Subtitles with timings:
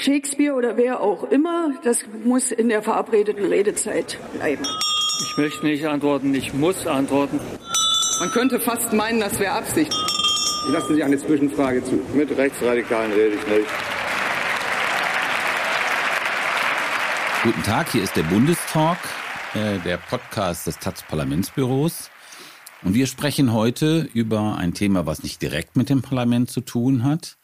[0.00, 4.64] Shakespeare oder wer auch immer, das muss in der verabredeten Redezeit bleiben.
[5.22, 7.40] Ich möchte nicht antworten, ich muss antworten.
[8.20, 9.92] Man könnte fast meinen, das wäre Absicht.
[10.68, 12.00] Lassen Sie eine Zwischenfrage zu.
[12.14, 13.68] Mit Rechtsradikalen rede ich nicht.
[17.42, 18.98] Guten Tag, hier ist der Bundestalk,
[19.54, 22.08] äh, der Podcast des taz Parlamentsbüros.
[22.84, 27.02] Und wir sprechen heute über ein Thema, was nicht direkt mit dem Parlament zu tun
[27.02, 27.36] hat,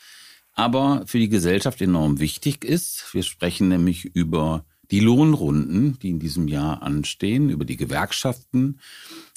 [0.55, 3.13] aber für die Gesellschaft enorm wichtig ist.
[3.13, 8.81] Wir sprechen nämlich über die Lohnrunden, die in diesem Jahr anstehen, über die Gewerkschaften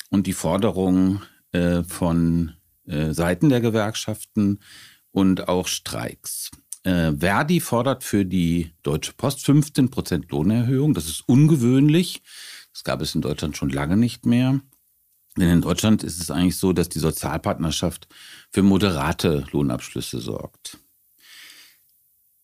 [0.09, 2.53] und die Forderungen äh, von
[2.85, 4.59] äh, Seiten der Gewerkschaften
[5.11, 6.51] und auch Streiks.
[6.83, 10.93] Äh, Verdi fordert für die Deutsche Post 15 Prozent Lohnerhöhung.
[10.93, 12.21] Das ist ungewöhnlich.
[12.71, 14.61] Das gab es in Deutschland schon lange nicht mehr.
[15.37, 18.07] Denn in Deutschland ist es eigentlich so, dass die Sozialpartnerschaft
[18.51, 20.79] für moderate Lohnabschlüsse sorgt.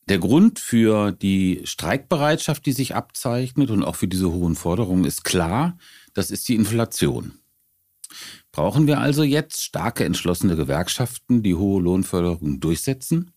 [0.09, 5.23] Der Grund für die Streikbereitschaft, die sich abzeichnet und auch für diese hohen Forderungen ist
[5.23, 5.78] klar,
[6.14, 7.39] das ist die Inflation.
[8.52, 13.31] Brauchen wir also jetzt starke, entschlossene Gewerkschaften, die hohe Lohnförderung durchsetzen?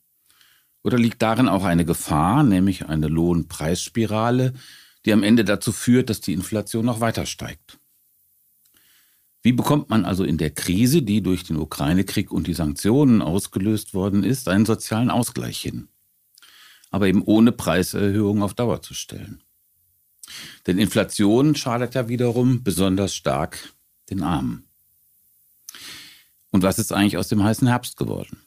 [0.82, 4.52] Oder liegt darin auch eine Gefahr, nämlich eine Lohnpreisspirale,
[5.04, 7.78] die am Ende dazu führt, dass die Inflation noch weiter steigt?
[9.42, 13.94] Wie bekommt man also in der Krise, die durch den Ukraine-Krieg und die Sanktionen ausgelöst
[13.94, 15.88] worden ist, einen sozialen Ausgleich hin?
[16.90, 19.42] Aber eben ohne Preiserhöhungen auf Dauer zu stellen.
[20.66, 23.74] Denn Inflation schadet ja wiederum besonders stark
[24.10, 24.64] den Armen.
[26.50, 28.38] Und was ist eigentlich aus dem heißen Herbst geworden?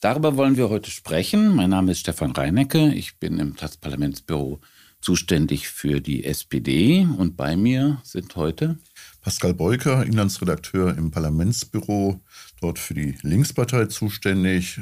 [0.00, 1.54] Darüber wollen wir heute sprechen.
[1.54, 2.92] Mein Name ist Stefan Reinecke.
[2.92, 4.60] Ich bin im Parlamentsbüro
[5.00, 8.78] zuständig für die SPD und bei mir sind heute
[9.20, 12.20] Pascal Beuker, Inlandsredakteur im Parlamentsbüro,
[12.60, 14.80] dort für die Linkspartei zuständig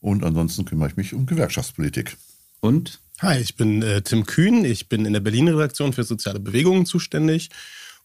[0.00, 2.16] und ansonsten kümmere ich mich um Gewerkschaftspolitik.
[2.60, 3.00] Und?
[3.20, 4.64] Hi, ich bin äh, Tim Kühn.
[4.64, 7.50] Ich bin in der Berliner Redaktion für soziale Bewegungen zuständig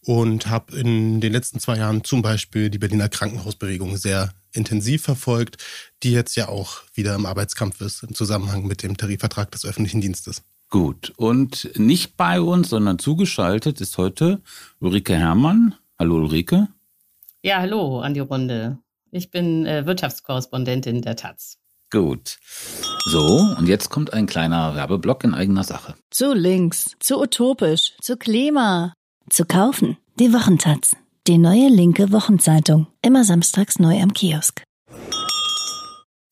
[0.02, 5.62] und habe in den letzten zwei Jahren zum Beispiel die Berliner Krankenhausbewegung sehr intensiv verfolgt,
[6.02, 10.00] die jetzt ja auch wieder im Arbeitskampf ist im Zusammenhang mit dem Tarifvertrag des öffentlichen
[10.00, 10.42] Dienstes.
[10.68, 11.12] Gut.
[11.16, 14.42] Und nicht bei uns, sondern zugeschaltet ist heute
[14.80, 15.74] Ulrike Herrmann.
[15.98, 16.68] Hallo Ulrike.
[17.42, 18.78] Ja, hallo an die Runde.
[19.10, 21.58] Ich bin äh, Wirtschaftskorrespondentin der Taz.
[21.96, 22.36] Gut.
[23.06, 25.94] So, und jetzt kommt ein kleiner Werbeblock in eigener Sache.
[26.10, 28.92] Zu links, zu utopisch, zu Klima.
[29.30, 29.96] Zu kaufen.
[30.20, 30.94] Die Wochentaz.
[31.26, 32.86] Die neue linke Wochenzeitung.
[33.00, 34.62] Immer samstags neu am Kiosk.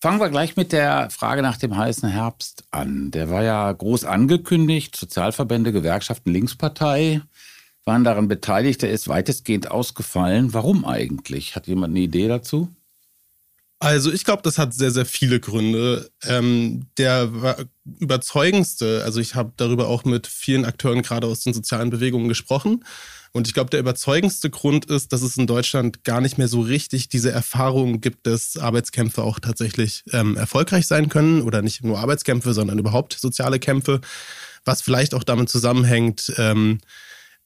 [0.03, 3.11] Fangen wir gleich mit der Frage nach dem heißen Herbst an.
[3.11, 4.97] Der war ja groß angekündigt.
[4.97, 7.23] Sozialverbände, Gewerkschaften, Linkspartei
[7.87, 8.83] waren daran beteiligt.
[8.83, 10.53] Der ist weitestgehend ausgefallen.
[10.53, 11.57] Warum eigentlich?
[11.57, 12.69] Hat jemand eine Idee dazu?
[13.81, 16.11] Also ich glaube, das hat sehr, sehr viele Gründe.
[16.23, 17.31] Ähm, der
[17.85, 22.85] überzeugendste, also ich habe darüber auch mit vielen Akteuren gerade aus den sozialen Bewegungen gesprochen.
[23.33, 26.61] Und ich glaube, der überzeugendste Grund ist, dass es in Deutschland gar nicht mehr so
[26.61, 31.99] richtig diese Erfahrung gibt, dass Arbeitskämpfe auch tatsächlich ähm, erfolgreich sein können oder nicht nur
[31.99, 34.01] Arbeitskämpfe, sondern überhaupt soziale Kämpfe,
[34.65, 36.79] was vielleicht auch damit zusammenhängt, ähm,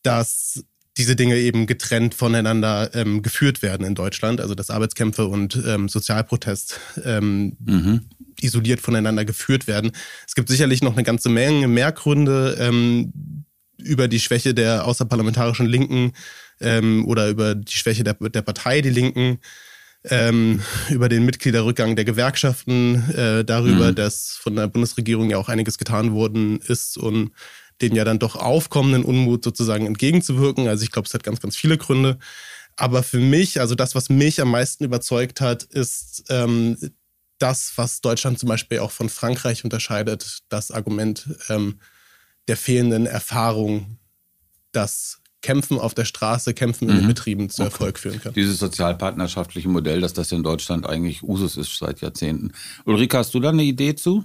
[0.03, 0.63] dass
[0.99, 4.41] diese Dinge eben getrennt voneinander ähm, geführt werden in Deutschland.
[4.41, 8.01] Also dass Arbeitskämpfe und ähm, Sozialprotest ähm, mhm.
[8.41, 9.93] isoliert voneinander geführt werden.
[10.27, 13.45] Es gibt sicherlich noch eine ganze Menge mehr Gründe ähm,
[13.79, 16.13] über die Schwäche der außerparlamentarischen Linken
[16.61, 19.39] ähm, oder über die Schwäche der, der Partei, die Linken.
[20.05, 20.61] Ähm,
[20.91, 23.95] über den Mitgliederrückgang der Gewerkschaften, äh, darüber, mhm.
[23.97, 27.33] dass von der Bundesregierung ja auch einiges getan worden ist und
[27.81, 30.69] den ja dann doch aufkommenden Unmut sozusagen entgegenzuwirken.
[30.69, 32.19] Also ich glaube, es hat ganz, ganz viele Gründe.
[32.77, 36.77] Aber für mich, also das, was mich am meisten überzeugt hat, ist ähm,
[37.39, 41.81] das, was Deutschland zum Beispiel auch von Frankreich unterscheidet, das Argument ähm,
[42.47, 43.99] der fehlenden Erfahrung,
[44.73, 47.09] dass Kämpfen auf der Straße, Kämpfen in den mhm.
[47.09, 47.71] Betrieben zu okay.
[47.71, 48.33] Erfolg führen kann.
[48.35, 52.53] Dieses sozialpartnerschaftliche Modell, dass das in Deutschland eigentlich Usus ist seit Jahrzehnten.
[52.85, 54.25] Ulrike, hast du da eine Idee zu?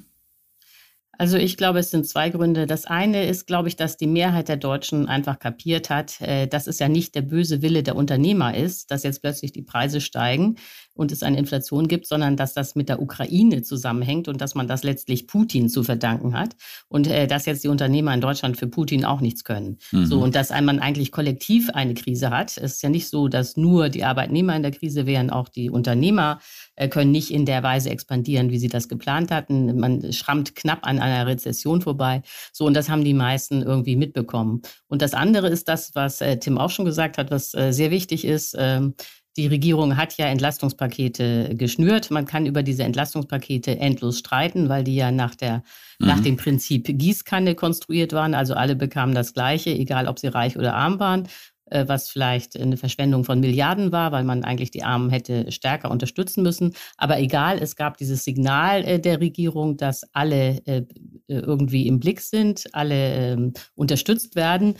[1.17, 2.65] Also ich glaube, es sind zwei Gründe.
[2.65, 6.65] Das eine ist, glaube ich, dass die Mehrheit der Deutschen einfach kapiert hat, äh, dass
[6.65, 10.55] es ja nicht der böse Wille der Unternehmer ist, dass jetzt plötzlich die Preise steigen
[10.95, 14.67] und es eine Inflation gibt, sondern dass das mit der Ukraine zusammenhängt und dass man
[14.67, 16.55] das letztlich Putin zu verdanken hat
[16.87, 19.77] und äh, dass jetzt die Unternehmer in Deutschland für Putin auch nichts können.
[19.91, 20.05] Mhm.
[20.05, 22.57] So und dass man eigentlich kollektiv eine Krise hat.
[22.57, 25.69] Es ist ja nicht so, dass nur die Arbeitnehmer in der Krise wären, auch die
[25.69, 26.39] Unternehmer
[26.89, 29.79] können nicht in der Weise expandieren, wie sie das geplant hatten.
[29.79, 32.21] Man schrammt knapp an einer Rezession vorbei.
[32.51, 34.61] So, und das haben die meisten irgendwie mitbekommen.
[34.87, 37.91] Und das andere ist das, was äh, Tim auch schon gesagt hat, was äh, sehr
[37.91, 38.55] wichtig ist.
[38.57, 38.95] Ähm,
[39.35, 42.11] Die Regierung hat ja Entlastungspakete geschnürt.
[42.11, 45.63] Man kann über diese Entlastungspakete endlos streiten, weil die ja nach, der,
[45.97, 46.07] mhm.
[46.07, 48.35] nach dem Prinzip Gießkanne konstruiert waren.
[48.35, 51.27] Also alle bekamen das Gleiche, egal ob sie reich oder arm waren.
[51.67, 55.91] Äh, was vielleicht eine Verschwendung von Milliarden war, weil man eigentlich die Armen hätte stärker
[55.91, 56.73] unterstützen müssen.
[56.97, 60.83] Aber egal, es gab dieses Signal äh, der Regierung, dass alle äh,
[61.29, 64.75] irgendwie im Blick sind, alle ähm, unterstützt werden.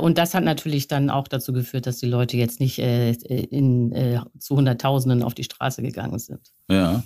[0.00, 4.56] Und das hat natürlich dann auch dazu geführt, dass die Leute jetzt nicht in, zu
[4.56, 6.52] Hunderttausenden auf die Straße gegangen sind.
[6.70, 7.02] Ja.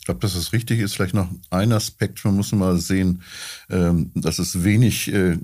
[0.00, 0.94] Ich glaube, dass es richtig ist.
[0.94, 2.24] Vielleicht noch ein Aspekt.
[2.24, 3.22] Man muss mal sehen,
[3.68, 5.38] ähm, dass es wenig äh,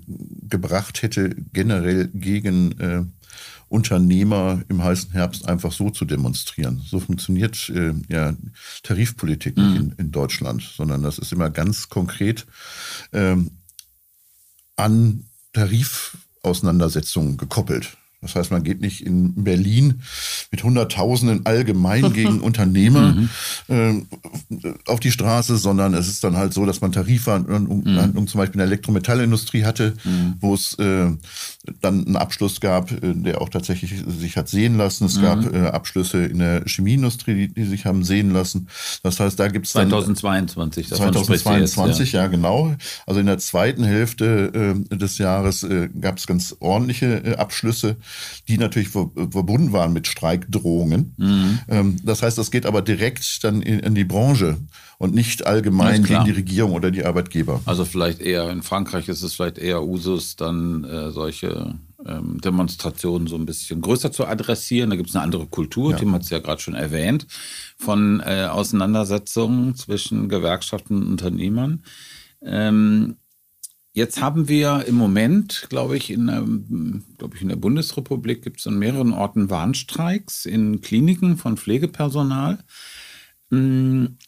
[0.49, 3.05] gebracht hätte, generell gegen äh,
[3.69, 6.81] Unternehmer im heißen Herbst einfach so zu demonstrieren.
[6.87, 8.35] So funktioniert äh, ja
[8.83, 9.77] Tarifpolitik mhm.
[9.77, 12.47] in, in, Deutschland, sondern das ist immer ganz konkret
[13.13, 13.51] ähm,
[14.77, 17.97] an Tarifauseinandersetzungen gekoppelt.
[18.27, 20.03] Das heißt, man geht nicht in Berlin
[20.51, 23.15] mit Hunderttausenden allgemein gegen Unternehmer
[23.69, 24.07] mhm.
[24.49, 28.27] äh, auf die Straße, sondern es ist dann halt so, dass man Tarifverhandlungen mhm.
[28.27, 30.35] zum Beispiel in der Elektrometallindustrie hatte, mhm.
[30.41, 31.13] wo es äh,
[31.81, 35.07] dann einen Abschluss gab, äh, der auch tatsächlich sich hat sehen lassen.
[35.07, 35.55] Es gab mhm.
[35.55, 38.69] äh, Abschlüsse in der Chemieindustrie, die, die, sich haben sehen lassen.
[39.03, 40.89] Das heißt, da gibt es dann 2022.
[40.89, 42.23] 2022, jetzt, ja.
[42.23, 42.27] ja.
[42.27, 42.75] genau.
[43.07, 47.97] Also in der zweiten Hälfte äh, des Jahres äh, gab es ganz ordentliche Abschlüsse
[48.49, 51.15] die natürlich verbunden waren mit Streikdrohungen.
[51.17, 51.59] Mhm.
[51.69, 54.59] Ähm, das heißt, das geht aber direkt dann in, in die Branche
[54.99, 57.61] und nicht allgemein gegen die Regierung oder die Arbeitgeber.
[57.67, 61.75] Also vielleicht eher in Frankreich ist es vielleicht eher Usus, dann äh, solche
[62.07, 64.91] ähm, Demonstrationen so ein bisschen größer zu adressieren.
[64.91, 65.97] Da gibt es eine andere Kultur, ja.
[65.97, 67.27] Tim hat es ja gerade schon erwähnt,
[67.77, 71.83] von äh, Auseinandersetzungen zwischen Gewerkschaften und Unternehmern.
[72.43, 73.17] Ähm,
[73.97, 76.47] Jetzt haben wir im Moment, glaube ich, in der,
[77.35, 82.59] ich, in der Bundesrepublik gibt es an mehreren Orten Warnstreiks in Kliniken von Pflegepersonal.
[83.51, 84.19] Hm,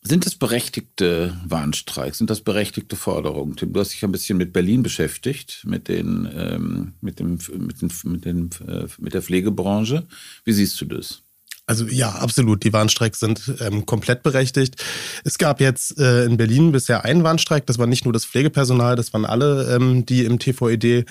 [0.00, 2.16] sind das berechtigte Warnstreiks?
[2.16, 3.54] Sind das berechtigte Forderungen?
[3.54, 7.82] Tim, du hast dich ein bisschen mit Berlin beschäftigt, mit, den, ähm, mit, dem, mit,
[7.82, 10.06] den, mit, den, äh, mit der Pflegebranche.
[10.44, 11.22] Wie siehst du das?
[11.68, 12.64] Also ja, absolut.
[12.64, 14.82] Die Warnstreiks sind ähm, komplett berechtigt.
[15.22, 17.66] Es gab jetzt äh, in Berlin bisher einen Warnstreik.
[17.66, 21.04] Das war nicht nur das Pflegepersonal, das waren alle, ähm, die im TVED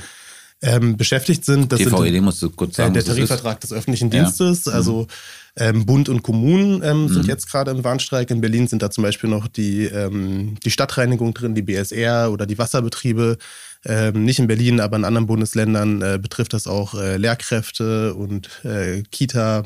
[0.61, 1.71] ähm, beschäftigt sind.
[1.71, 2.91] Das TVED sind, musst du kurz sagen.
[2.91, 4.65] Äh, der Tarifvertrag des öffentlichen Dienstes.
[4.65, 4.73] Ja.
[4.73, 5.07] Also
[5.55, 7.09] ähm, Bund und Kommunen ähm, mhm.
[7.09, 8.29] sind jetzt gerade im Warnstreik.
[8.31, 12.45] In Berlin sind da zum Beispiel noch die, ähm, die Stadtreinigung drin, die BSR oder
[12.45, 13.37] die Wasserbetriebe.
[13.85, 18.49] Ähm, nicht in Berlin, aber in anderen Bundesländern äh, betrifft das auch äh, Lehrkräfte und
[18.65, 19.63] äh, Kita,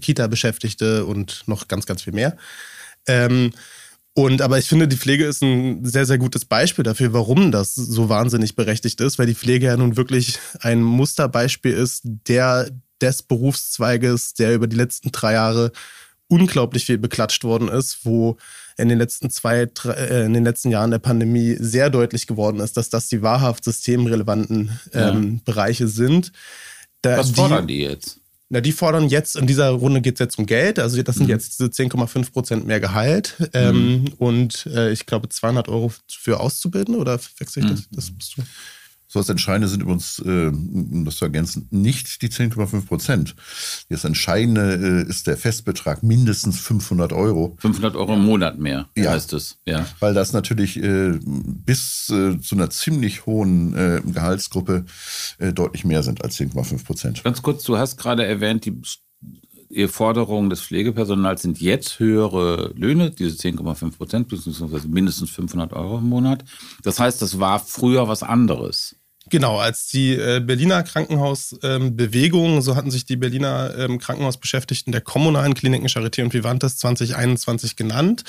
[0.00, 2.36] Kita-Beschäftigte und noch ganz, ganz viel mehr.
[4.16, 7.74] Und aber ich finde, die Pflege ist ein sehr, sehr gutes Beispiel dafür, warum das
[7.74, 12.70] so wahnsinnig berechtigt ist, weil die Pflege ja nun wirklich ein Musterbeispiel ist, der
[13.00, 15.72] des Berufszweiges, der über die letzten drei Jahre
[16.28, 18.36] unglaublich viel beklatscht worden ist, wo
[18.78, 22.60] in den letzten zwei, drei, äh, in den letzten Jahren der Pandemie sehr deutlich geworden
[22.60, 25.40] ist, dass das die wahrhaft systemrelevanten ähm, ja.
[25.44, 26.32] Bereiche sind.
[27.02, 28.20] Da, Was fordern die, die jetzt?
[28.54, 30.78] Na, die fordern jetzt, in dieser Runde geht es jetzt um Geld.
[30.78, 31.30] Also das sind mhm.
[31.30, 34.12] jetzt diese 10,5 Prozent mehr Gehalt ähm, mhm.
[34.18, 37.80] und äh, ich glaube 200 Euro für Auszubildende oder wechsle ich das?
[37.80, 37.96] Mhm.
[37.96, 38.42] Das bist du.
[39.14, 43.36] So das Entscheidende sind übrigens, äh, um das zu ergänzen, nicht die 10,5 Prozent.
[43.88, 47.56] Das Entscheidende äh, ist der Festbetrag, mindestens 500 Euro.
[47.60, 49.12] 500 Euro im Monat mehr, ja.
[49.12, 49.60] heißt es.
[49.66, 49.86] Ja.
[50.00, 53.74] Weil das natürlich äh, bis äh, zu einer ziemlich hohen
[54.12, 54.84] Gehaltsgruppe
[55.38, 57.22] deutlich mehr sind als 10,5 Prozent.
[57.22, 58.80] Ganz kurz, du hast gerade erwähnt, die
[59.70, 65.98] Ihr Forderungen des Pflegepersonals sind jetzt höhere Löhne, diese 10,5 Prozent, beziehungsweise mindestens 500 Euro
[65.98, 66.44] im Monat.
[66.82, 68.96] Das heißt, das war früher was anderes.
[69.30, 75.00] Genau, als die äh, Berliner Krankenhausbewegung, ähm, so hatten sich die Berliner ähm, Krankenhausbeschäftigten der
[75.00, 78.24] kommunalen Kliniken Charité und Vivantes 2021 genannt.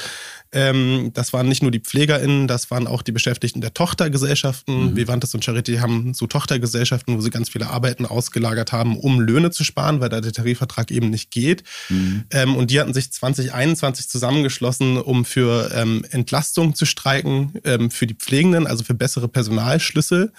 [0.54, 4.92] Ähm, das waren nicht nur die PflegerInnen, das waren auch die Beschäftigten der Tochtergesellschaften.
[4.92, 4.96] Mhm.
[4.96, 9.52] Vivantes und Charité haben so Tochtergesellschaften, wo sie ganz viele Arbeiten ausgelagert haben, um Löhne
[9.52, 11.64] zu sparen, weil da der Tarifvertrag eben nicht geht.
[11.90, 12.56] Mhm.
[12.56, 15.72] Und die hatten sich 2021 zusammengeschlossen, um für
[16.12, 17.54] Entlastung zu streiken,
[17.90, 20.32] für die Pflegenden, also für bessere Personalschlüssel.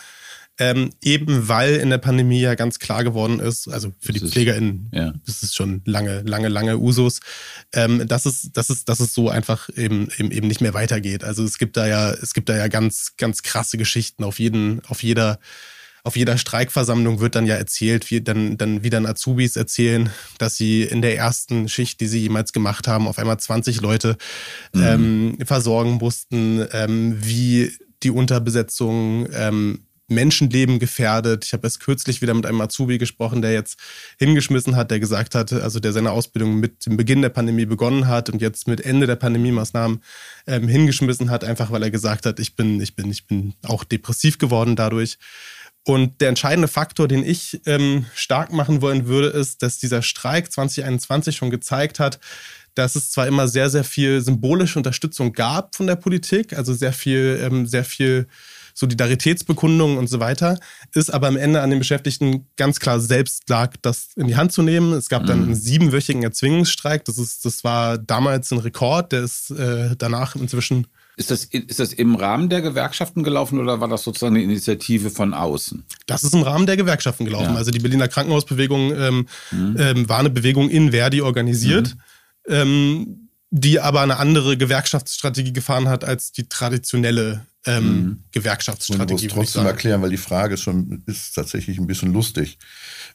[0.59, 4.29] Ähm, eben weil in der Pandemie ja ganz klar geworden ist, also für das die
[4.29, 5.13] PflegerInnen, ja.
[5.27, 7.21] das ist schon lange, lange, lange Usus,
[7.75, 11.25] ähm, dass, es, dass, es, dass es so einfach eben, eben, eben nicht mehr weitergeht.
[11.25, 14.83] Also es gibt da ja, es gibt da ja ganz, ganz krasse Geschichten auf jeden,
[14.87, 15.39] auf jeder,
[16.05, 20.09] auf jeder Streikversammlung wird dann ja erzählt, wie dann, dann wie dann Azubis erzählen,
[20.39, 24.17] dass sie in der ersten Schicht, die sie jemals gemacht haben, auf einmal 20 Leute
[24.73, 24.83] mhm.
[24.83, 27.73] ähm, versorgen mussten, ähm, wie
[28.03, 31.45] die Unterbesetzung ähm, Menschenleben gefährdet.
[31.45, 33.79] Ich habe erst kürzlich wieder mit einem Azubi gesprochen, der jetzt
[34.19, 38.07] hingeschmissen hat, der gesagt hat, also der seine Ausbildung mit dem Beginn der Pandemie begonnen
[38.07, 40.03] hat und jetzt mit Ende der Pandemie-Maßnahmen
[40.47, 43.85] ähm, hingeschmissen hat, einfach weil er gesagt hat, ich bin, ich bin, ich bin auch
[43.85, 45.19] depressiv geworden dadurch.
[45.85, 50.51] Und der entscheidende Faktor, den ich ähm, stark machen wollen würde, ist, dass dieser Streik
[50.51, 52.19] 2021 schon gezeigt hat,
[52.75, 56.93] dass es zwar immer sehr, sehr viel symbolische Unterstützung gab von der Politik, also sehr
[56.93, 58.27] viel, ähm, sehr viel
[58.77, 60.61] Solidaritätsbekundungen und so weiter,
[60.95, 64.53] ist aber am Ende an den Beschäftigten ganz klar selbst lag, das in die Hand
[64.53, 64.93] zu nehmen.
[64.93, 65.45] Es gab dann mhm.
[65.45, 67.05] einen siebenwöchigen Erzwingungsstreik.
[67.07, 70.87] Das, ist, das war damals ein Rekord, der ist äh, danach inzwischen
[71.19, 75.09] ist das, ist das im Rahmen der Gewerkschaften gelaufen oder war das sozusagen eine Initiative
[75.09, 75.83] von außen?
[76.05, 77.55] Das ist im Rahmen der Gewerkschaften gelaufen.
[77.55, 77.57] Ja.
[77.57, 79.77] Also die Berliner Krankenhausbewegung ähm, mhm.
[79.79, 81.97] ähm, war eine Bewegung in Verdi organisiert.
[82.47, 82.55] Mhm.
[82.55, 88.25] Ähm, die aber eine andere Gewerkschaftsstrategie gefahren hat als die traditionelle ähm, mhm.
[88.33, 89.27] Gewerkschaftsstrategie.
[89.27, 92.59] Ich muss trotzdem erklären, weil die Frage ist, schon, ist tatsächlich ein bisschen lustig.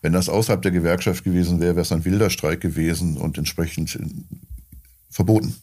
[0.02, 3.96] Wenn das außerhalb der Gewerkschaft gewesen wäre, wäre es ein wilder Streik gewesen und entsprechend
[3.96, 4.06] äh,
[5.10, 5.56] verboten.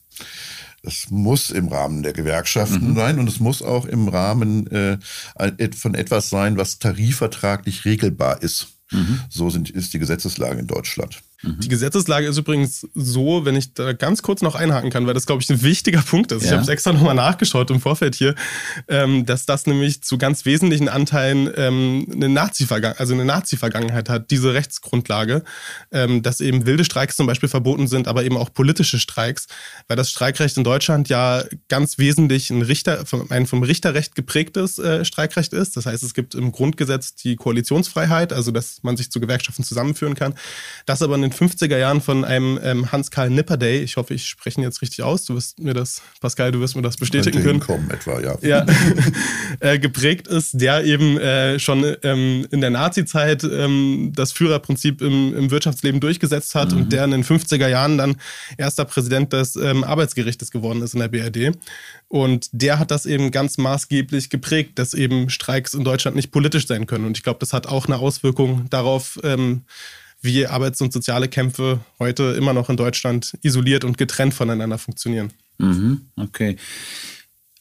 [0.82, 2.96] Das muss im Rahmen der Gewerkschaften mhm.
[2.96, 4.98] sein und es muss auch im Rahmen äh,
[5.74, 8.68] von etwas sein, was tarifvertraglich regelbar ist.
[8.90, 9.20] Mhm.
[9.28, 11.20] So sind, ist die Gesetzeslage in Deutschland.
[11.42, 11.60] Mhm.
[11.60, 15.24] Die Gesetzeslage ist übrigens so, wenn ich da ganz kurz noch einhaken kann, weil das,
[15.24, 16.42] glaube ich, ein wichtiger Punkt ist.
[16.42, 16.46] Ja.
[16.46, 18.34] Ich habe es extra nochmal nachgeschaut im Vorfeld hier,
[18.88, 24.30] ähm, dass das nämlich zu ganz wesentlichen Anteilen ähm, eine Nazi-Vergangenheit, also eine Nazi-Vergangenheit hat,
[24.32, 25.44] diese Rechtsgrundlage,
[25.92, 29.46] ähm, dass eben wilde Streiks zum Beispiel verboten sind, aber eben auch politische Streiks,
[29.86, 35.04] weil das Streikrecht in Deutschland ja ganz wesentlich ein Richter, ein vom Richterrecht geprägtes äh,
[35.04, 35.76] Streikrecht ist.
[35.76, 40.16] Das heißt, es gibt im Grundgesetz die Koalitionsfreiheit, also dass man sich zu Gewerkschaften zusammenführen
[40.16, 40.34] kann.
[40.84, 44.60] Das aber eine den 50er Jahren von einem ähm, Hans-Karl Nipperday, ich hoffe, ich spreche
[44.60, 47.60] ihn jetzt richtig aus, du wirst mir das, Pascal, du wirst mir das bestätigen können.
[47.60, 48.38] Kommen etwa, ja.
[48.42, 48.66] ja
[49.60, 55.34] äh, geprägt ist, der eben äh, schon ähm, in der Nazi-Zeit ähm, das Führerprinzip im,
[55.34, 56.78] im, Wirtschaftsleben durchgesetzt hat mhm.
[56.78, 58.16] und der in den 50er Jahren dann
[58.56, 61.56] erster Präsident des ähm, Arbeitsgerichtes geworden ist in der BRD.
[62.08, 66.66] Und der hat das eben ganz maßgeblich geprägt, dass eben Streiks in Deutschland nicht politisch
[66.66, 67.04] sein können.
[67.04, 69.62] Und ich glaube, das hat auch eine Auswirkung darauf, ähm,
[70.20, 75.32] wie Arbeits- und soziale Kämpfe heute immer noch in Deutschland isoliert und getrennt voneinander funktionieren.
[75.58, 76.56] Mhm, okay.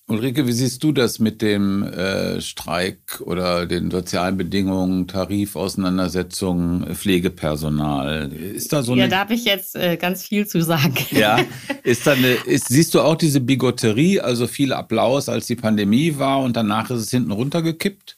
[0.10, 8.32] Ulrike, wie siehst du das mit dem äh, Streik oder den sozialen Bedingungen, Tarifauseinandersetzungen, Pflegepersonal?
[8.32, 9.02] Ist da so eine.
[9.02, 10.96] Ja, da habe ich jetzt äh, ganz viel zu sagen.
[11.12, 11.42] Ja,
[11.84, 16.18] ist da eine, ist, siehst du auch diese Bigotterie, also viel Applaus, als die Pandemie
[16.18, 18.17] war und danach ist es hinten runtergekippt?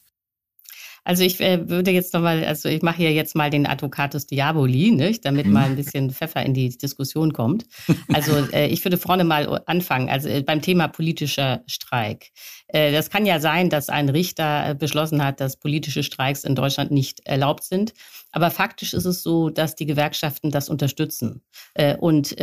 [1.04, 4.90] Also ich äh, würde jetzt nochmal, also ich mache hier jetzt mal den Advocatus Diaboli,
[4.90, 5.24] nicht?
[5.24, 7.66] damit mal ein bisschen Pfeffer in die Diskussion kommt.
[8.12, 12.30] Also äh, ich würde vorne mal anfangen, also äh, beim Thema politischer Streik.
[12.68, 16.54] Äh, das kann ja sein, dass ein Richter äh, beschlossen hat, dass politische Streiks in
[16.54, 17.92] Deutschland nicht erlaubt sind.
[18.32, 21.42] Aber faktisch ist es so, dass die Gewerkschaften das unterstützen
[21.74, 22.36] äh, und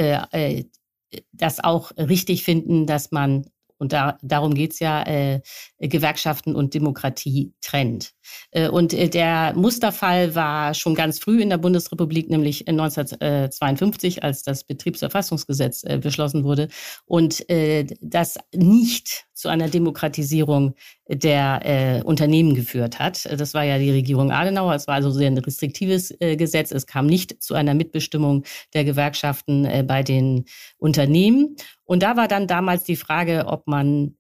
[1.32, 3.46] das auch richtig finden, dass man
[3.78, 5.42] und da, darum geht's ja, äh,
[5.80, 8.14] Gewerkschaften und Demokratie trennt.
[8.52, 14.44] Äh, und äh, der Musterfall war schon ganz früh in der Bundesrepublik, nämlich 1952, als
[14.44, 16.68] das Betriebsverfassungsgesetz äh, beschlossen wurde.
[17.06, 20.74] Und äh, das nicht zu einer Demokratisierung
[21.08, 23.26] der äh, Unternehmen geführt hat.
[23.26, 24.74] Das war ja die Regierung Adenauer.
[24.74, 26.72] Es war also sehr ein restriktives äh, Gesetz.
[26.72, 28.44] Es kam nicht zu einer Mitbestimmung
[28.74, 30.46] der Gewerkschaften äh, bei den
[30.78, 31.56] Unternehmen.
[31.84, 34.16] Und da war dann damals die Frage, ob man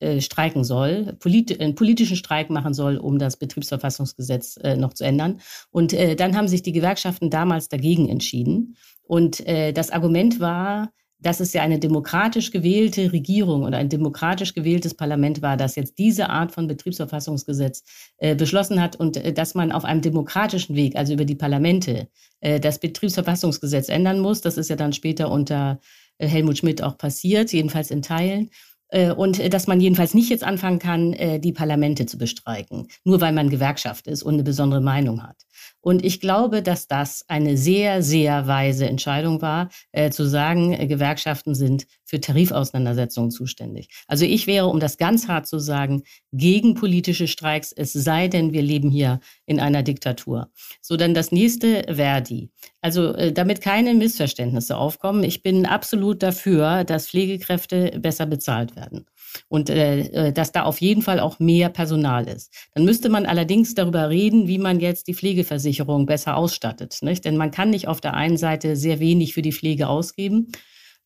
[0.00, 5.04] äh, streiken soll, polit einen politischen Streik machen soll, um das Betriebsverfassungsgesetz äh, noch zu
[5.04, 5.40] ändern.
[5.70, 8.76] Und äh, dann haben sich die Gewerkschaften damals dagegen entschieden.
[9.02, 10.90] Und äh, das Argument war,
[11.22, 15.98] dass es ja eine demokratisch gewählte Regierung und ein demokratisch gewähltes Parlament war, das jetzt
[15.98, 17.84] diese Art von Betriebsverfassungsgesetz
[18.18, 22.08] äh, beschlossen hat und äh, dass man auf einem demokratischen Weg, also über die Parlamente,
[22.40, 24.40] äh, das Betriebsverfassungsgesetz ändern muss.
[24.40, 25.80] Das ist ja dann später unter
[26.18, 28.50] äh, Helmut Schmidt auch passiert, jedenfalls in Teilen.
[28.90, 33.20] Äh, und äh, dass man jedenfalls nicht jetzt anfangen kann, die Parlamente zu bestreiken, nur
[33.20, 35.36] weil man Gewerkschaft ist und eine besondere Meinung hat.
[35.80, 40.86] Und ich glaube, dass das eine sehr, sehr weise Entscheidung war, äh, zu sagen, äh,
[40.86, 43.88] Gewerkschaften sind für Tarifauseinandersetzungen zuständig.
[44.06, 48.52] Also ich wäre, um das ganz hart zu sagen, gegen politische Streiks, es sei denn,
[48.52, 50.50] wir leben hier in einer Diktatur.
[50.82, 52.50] So, dann das nächste, Verdi.
[52.80, 59.06] Also äh, damit keine Missverständnisse aufkommen, ich bin absolut dafür, dass Pflegekräfte besser bezahlt werden
[59.48, 62.52] und äh, äh, dass da auf jeden Fall auch mehr Personal ist.
[62.74, 66.98] Dann müsste man allerdings darüber reden, wie man jetzt die Pflegeversicherung besser ausstattet.
[67.02, 67.24] Nicht?
[67.24, 70.52] Denn man kann nicht auf der einen Seite sehr wenig für die Pflege ausgeben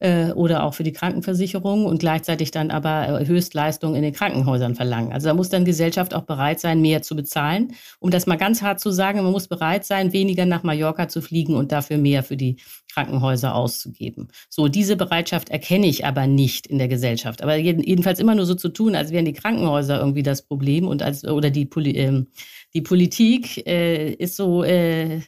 [0.01, 4.75] äh, oder auch für die Krankenversicherung und gleichzeitig dann aber äh, Höchstleistungen in den Krankenhäusern
[4.75, 5.13] verlangen.
[5.13, 7.75] Also da muss dann Gesellschaft auch bereit sein, mehr zu bezahlen.
[8.01, 11.23] Um das mal ganz hart zu sagen, man muss bereit sein, weniger nach Mallorca zu
[11.23, 12.57] fliegen und dafür mehr für die
[12.93, 14.29] Krankenhäuser auszugeben.
[14.49, 17.43] So, diese Bereitschaft erkenne ich aber nicht in der Gesellschaft.
[17.43, 21.03] Aber jedenfalls immer nur so zu tun, als wären die Krankenhäuser irgendwie das Problem und
[21.03, 22.25] als oder die, Poli äh,
[22.73, 25.21] die Politik äh, ist so äh,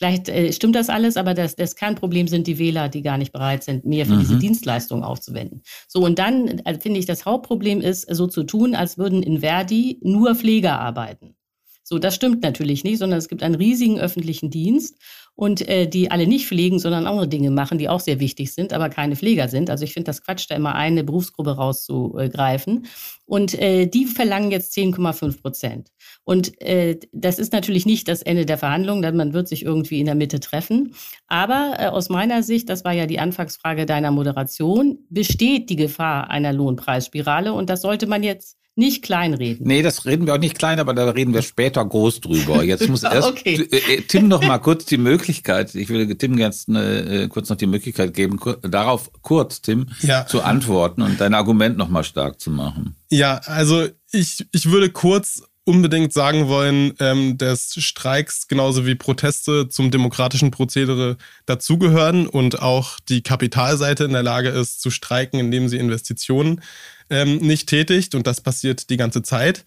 [0.00, 3.32] Vielleicht äh, stimmt das alles, aber das, das Kernproblem sind die Wähler, die gar nicht
[3.32, 4.20] bereit sind, mehr für mhm.
[4.20, 5.60] diese Dienstleistungen aufzuwenden.
[5.88, 9.40] So, und dann also finde ich, das Hauptproblem ist, so zu tun, als würden in
[9.40, 11.36] Verdi nur Pfleger arbeiten.
[11.82, 14.96] So, das stimmt natürlich nicht, sondern es gibt einen riesigen öffentlichen Dienst
[15.34, 18.72] und äh, die alle nicht pflegen, sondern andere Dinge machen, die auch sehr wichtig sind,
[18.72, 19.68] aber keine Pfleger sind.
[19.68, 22.86] Also ich finde das Quatsch, da immer eine Berufsgruppe rauszugreifen.
[23.26, 25.90] Und äh, die verlangen jetzt 10,5 Prozent.
[26.24, 30.00] Und äh, das ist natürlich nicht das Ende der Verhandlungen, denn man wird sich irgendwie
[30.00, 30.94] in der Mitte treffen.
[31.26, 36.30] Aber äh, aus meiner Sicht, das war ja die Anfangsfrage deiner Moderation, besteht die Gefahr
[36.30, 39.66] einer Lohnpreisspirale und das sollte man jetzt nicht kleinreden.
[39.66, 42.62] Nee, das reden wir auch nicht klein, aber da reden wir später groß drüber.
[42.62, 43.68] Jetzt muss erst okay.
[43.70, 47.56] Äh, äh, Tim noch mal kurz die Möglichkeit, ich will Tim jetzt äh, kurz noch
[47.56, 50.26] die Möglichkeit geben, darauf kurz, Tim, ja.
[50.26, 52.96] zu antworten und dein Argument noch mal stark zu machen.
[53.10, 59.68] Ja, also ich, ich würde kurz unbedingt sagen wollen, ähm, dass Streiks genauso wie Proteste
[59.68, 65.68] zum demokratischen Prozedere dazugehören und auch die Kapitalseite in der Lage ist zu streiken, indem
[65.68, 66.60] sie Investitionen
[67.08, 69.64] ähm, nicht tätigt und das passiert die ganze Zeit.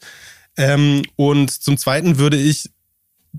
[0.58, 2.70] Ähm, und zum Zweiten würde ich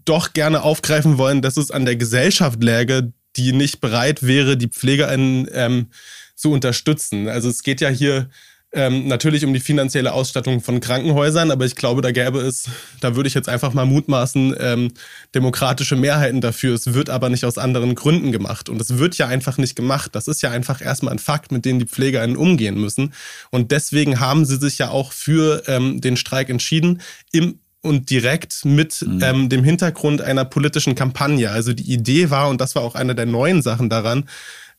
[0.06, 4.68] doch gerne aufgreifen wollen, dass es an der Gesellschaft läge, die nicht bereit wäre, die
[4.68, 5.90] PflegerInnen ähm,
[6.34, 7.28] zu unterstützen.
[7.28, 8.30] Also es geht ja hier
[8.74, 12.68] ähm, natürlich um die finanzielle Ausstattung von Krankenhäusern, aber ich glaube, da gäbe es,
[13.00, 14.92] da würde ich jetzt einfach mal mutmaßen, ähm,
[15.34, 16.74] demokratische Mehrheiten dafür.
[16.74, 18.68] Es wird aber nicht aus anderen Gründen gemacht.
[18.68, 20.14] Und es wird ja einfach nicht gemacht.
[20.14, 23.14] Das ist ja einfach erstmal ein Fakt, mit dem die PflegerInnen umgehen müssen.
[23.50, 27.00] Und deswegen haben sie sich ja auch für ähm, den Streik entschieden.
[27.32, 29.20] Im und direkt mit mhm.
[29.22, 31.50] ähm, dem Hintergrund einer politischen Kampagne.
[31.50, 34.24] Also die Idee war, und das war auch eine der neuen Sachen daran,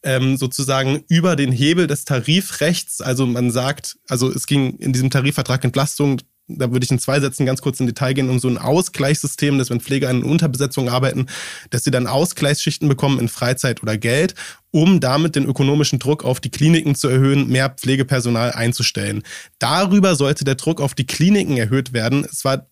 [0.06, 5.10] ähm, sozusagen über den Hebel des Tarifrechts, also man sagt, also es ging in diesem
[5.10, 8.48] Tarifvertrag Entlastung, da würde ich in zwei Sätzen ganz kurz in Detail gehen, um so
[8.48, 11.26] ein Ausgleichssystem, dass wenn Pfleger in Unterbesetzung arbeiten,
[11.72, 14.36] dass sie dann Ausgleichsschichten bekommen in Freizeit oder Geld,
[14.70, 19.24] um damit den ökonomischen Druck auf die Kliniken zu erhöhen, mehr Pflegepersonal einzustellen.
[19.58, 22.26] Darüber sollte der Druck auf die Kliniken erhöht werden.
[22.30, 22.68] Es war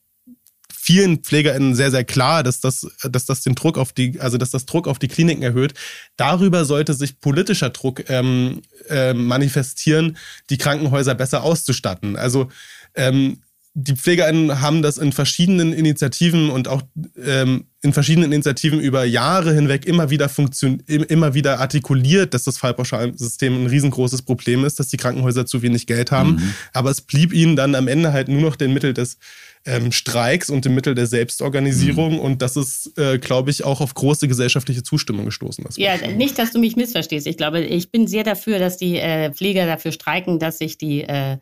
[0.73, 4.51] vielen PflegerInnen sehr, sehr klar, dass das, dass das den Druck auf die, also dass
[4.51, 5.73] das Druck auf die Kliniken erhöht.
[6.17, 10.17] Darüber sollte sich politischer Druck ähm, äh, manifestieren,
[10.49, 12.15] die Krankenhäuser besser auszustatten.
[12.15, 12.49] Also
[12.95, 13.37] ähm,
[13.75, 16.83] die PflegerInnen haben das in verschiedenen Initiativen und auch
[17.25, 22.59] ähm, in verschiedenen Initiativen über Jahre hinweg immer wieder funktion immer wieder artikuliert, dass das
[22.59, 26.35] Fallpauschalsystem ein riesengroßes Problem ist, dass die Krankenhäuser zu wenig Geld haben.
[26.35, 26.53] Mhm.
[26.71, 29.17] Aber es blieb ihnen dann am Ende halt nur noch den Mittel des
[29.65, 32.13] ähm, Streiks und dem Mittel der Selbstorganisierung.
[32.13, 32.19] Mhm.
[32.19, 35.63] Und das ist, äh, glaube ich, auch auf große gesellschaftliche Zustimmung gestoßen.
[35.63, 37.27] Das ja, nicht, dass du mich missverstehst.
[37.27, 41.03] Ich glaube, ich bin sehr dafür, dass die äh, Pfleger dafür streiken, dass sich die
[41.03, 41.37] äh,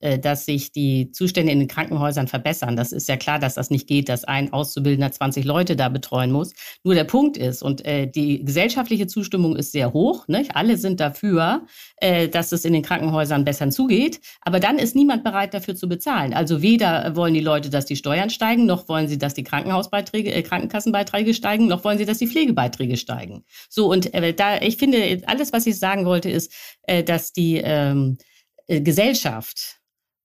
[0.00, 2.76] äh, dass sich die Zustände in den Krankenhäusern verbessern.
[2.76, 6.32] Das ist ja klar, dass das nicht geht, dass ein Auszubildender 20 Leute da betreuen
[6.32, 6.52] muss.
[6.84, 10.54] Nur der Punkt ist, und äh, die gesellschaftliche Zustimmung ist sehr hoch, nicht?
[10.54, 15.24] alle sind dafür, äh, dass es in den Krankenhäusern besser zugeht, aber dann ist niemand
[15.24, 16.34] bereit dafür zu bezahlen.
[16.34, 20.32] Also weder wollen die Leute, dass die Steuern steigen, noch wollen sie, dass die Krankenhausbeiträge,
[20.32, 23.44] äh, Krankenkassenbeiträge steigen, noch wollen sie, dass die Pflegebeiträge steigen.
[23.68, 27.56] So, und äh, da, ich finde, alles, was ich sagen wollte, ist, äh, dass die
[27.56, 28.18] ähm,
[28.66, 29.75] äh, Gesellschaft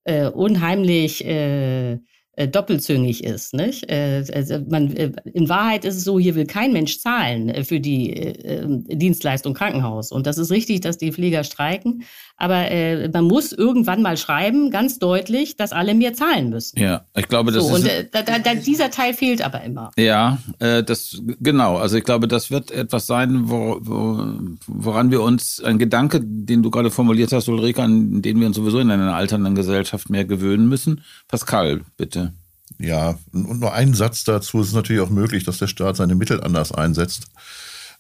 [0.04, 2.00] äh, unheimlich äh,
[2.42, 3.54] äh, doppelzüngig ist.
[3.54, 3.90] Nicht?
[3.92, 7.80] Äh, also man, äh, in Wahrheit ist es so, hier will kein Mensch zahlen für
[7.80, 10.12] die äh, Dienstleistung Krankenhaus.
[10.12, 12.04] Und das ist richtig, dass die Pfleger streiken.
[12.42, 16.80] Aber äh, man muss irgendwann mal schreiben, ganz deutlich, dass alle mehr zahlen müssen.
[16.80, 17.84] Ja, ich glaube, das so, ist.
[17.84, 19.92] Und äh, da, da, dieser Teil fehlt aber immer.
[19.96, 21.78] Ja, äh, das genau.
[21.78, 24.26] Also ich glaube, das wird etwas sein, wo, wo,
[24.66, 28.56] woran wir uns ein Gedanke, den du gerade formuliert hast, Ulrike, an den wir uns
[28.56, 31.04] sowieso in einer alternden Gesellschaft mehr gewöhnen müssen.
[31.28, 32.34] Pascal, bitte.
[32.80, 34.62] Ja, und nur ein Satz dazu.
[34.62, 37.28] Es ist natürlich auch möglich, dass der Staat seine Mittel anders einsetzt.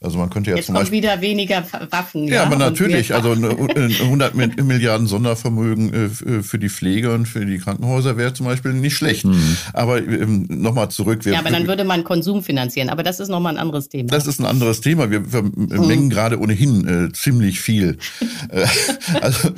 [0.04, 2.28] Also man könnte ja Jetzt zum Beispiel wieder weniger Waffen.
[2.28, 3.12] Ja, ja aber natürlich.
[3.22, 8.48] Also 100 Milliarden Sondervermögen äh, äh, für die Pflege und für die Krankenhäuser wäre zum
[8.48, 9.26] Beispiel nicht schlecht.
[9.26, 9.58] Mhm.
[9.74, 11.24] Aber ähm, nochmal zurück.
[11.26, 12.90] Wir, ja, aber dann würde man Konsum finanzieren.
[12.90, 14.10] Aber das ist nochmal ein anderes Thema.
[14.10, 15.12] Das ist ein anderes Thema.
[15.12, 16.10] Wir vermengen mhm.
[16.10, 17.98] gerade ohnehin äh, ziemlich viel.
[18.50, 18.66] Äh,
[19.22, 19.50] also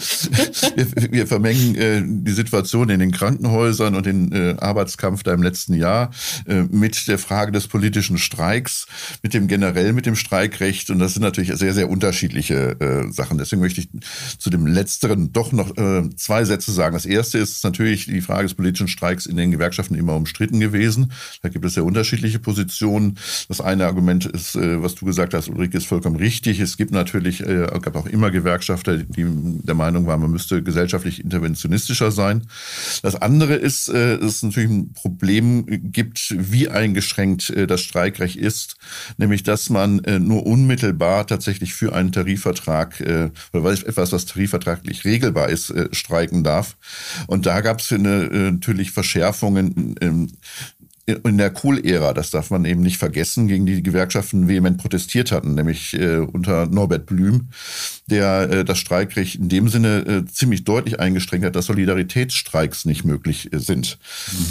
[0.76, 5.42] wir, wir vermengen äh, die Situation in den Krankenhäusern und den äh, Arbeitskampf da im
[5.42, 6.12] letzten Jahr
[6.48, 8.88] äh, mit der Frage des politischen Streiks,
[9.22, 13.12] mit dem generell mit dem Streik Streikrecht und das sind natürlich sehr, sehr unterschiedliche äh,
[13.12, 13.38] Sachen.
[13.38, 13.90] Deswegen möchte ich
[14.40, 16.96] zu dem Letzteren doch noch äh, zwei Sätze sagen.
[16.96, 21.12] Das erste ist natürlich die Frage des politischen Streiks in den Gewerkschaften immer umstritten gewesen.
[21.44, 23.20] Da gibt es sehr unterschiedliche Positionen.
[23.48, 26.60] Das eine Argument ist, äh, was du gesagt hast, Ulrike, ist vollkommen richtig.
[26.60, 31.24] Es gibt natürlich, äh, gab auch immer Gewerkschafter, die der Meinung waren, man müsste gesellschaftlich
[31.24, 32.48] interventionistischer sein.
[33.04, 38.38] Das andere ist, äh, dass es natürlich ein Problem gibt, wie eingeschränkt äh, das Streikrecht
[38.38, 38.78] ist,
[39.18, 45.06] nämlich dass man äh, nur unmittelbar tatsächlich für einen Tarifvertrag äh, oder etwas, was tarifvertraglich
[45.06, 46.76] regelbar ist, äh, streiken darf.
[47.28, 50.30] Und da gab es natürlich Verschärfungen ähm,
[51.06, 55.34] in der Kohl-Ära, das darf man eben nicht vergessen, gegen die, die Gewerkschaften vehement protestiert
[55.34, 57.50] hatten, nämlich äh, unter Norbert Blüm,
[58.10, 63.04] der äh, das Streikrecht in dem Sinne äh, ziemlich deutlich eingeschränkt hat, dass Solidaritätsstreiks nicht
[63.06, 63.98] möglich äh, sind.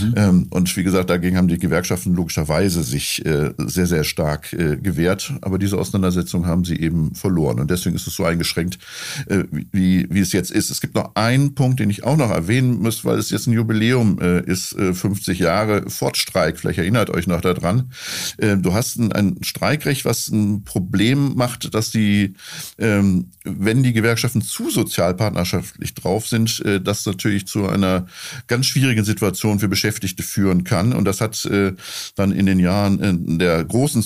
[0.01, 0.15] Mhm.
[0.17, 4.77] Ähm, und wie gesagt, dagegen haben die Gewerkschaften logischerweise sich äh, sehr, sehr stark äh,
[4.77, 7.61] gewehrt, aber diese Auseinandersetzung haben sie eben verloren.
[7.61, 8.79] Und deswegen ist es so eingeschränkt,
[9.27, 10.71] äh, wie, wie es jetzt ist.
[10.71, 13.53] Es gibt noch einen Punkt, den ich auch noch erwähnen muss, weil es jetzt ein
[13.53, 16.59] Jubiläum äh, ist, äh, 50 Jahre Fortstreik Streik.
[16.59, 17.91] Vielleicht erinnert euch noch daran.
[18.38, 22.35] Äh, du hast ein, ein Streikrecht, was ein Problem macht, dass die,
[22.79, 28.07] ähm, wenn die Gewerkschaften zu sozialpartnerschaftlich drauf sind, äh, das natürlich zu einer
[28.46, 30.92] ganz schwierigen Situation für Beschäftigte führen kann.
[30.92, 31.72] Und das hat äh,
[32.14, 34.02] dann in den Jahren der großen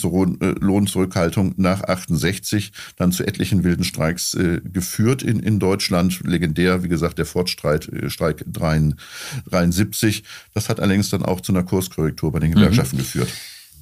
[0.60, 6.20] Lohnzurückhaltung nach 68 dann zu etlichen wilden Streiks geführt in, in Deutschland.
[6.24, 10.24] Legendär, wie gesagt, der Fortstreik Streik 73.
[10.54, 13.00] Das hat allerdings dann auch zu einer Kurskorrektur bei den Gewerkschaften mhm.
[13.00, 13.28] geführt.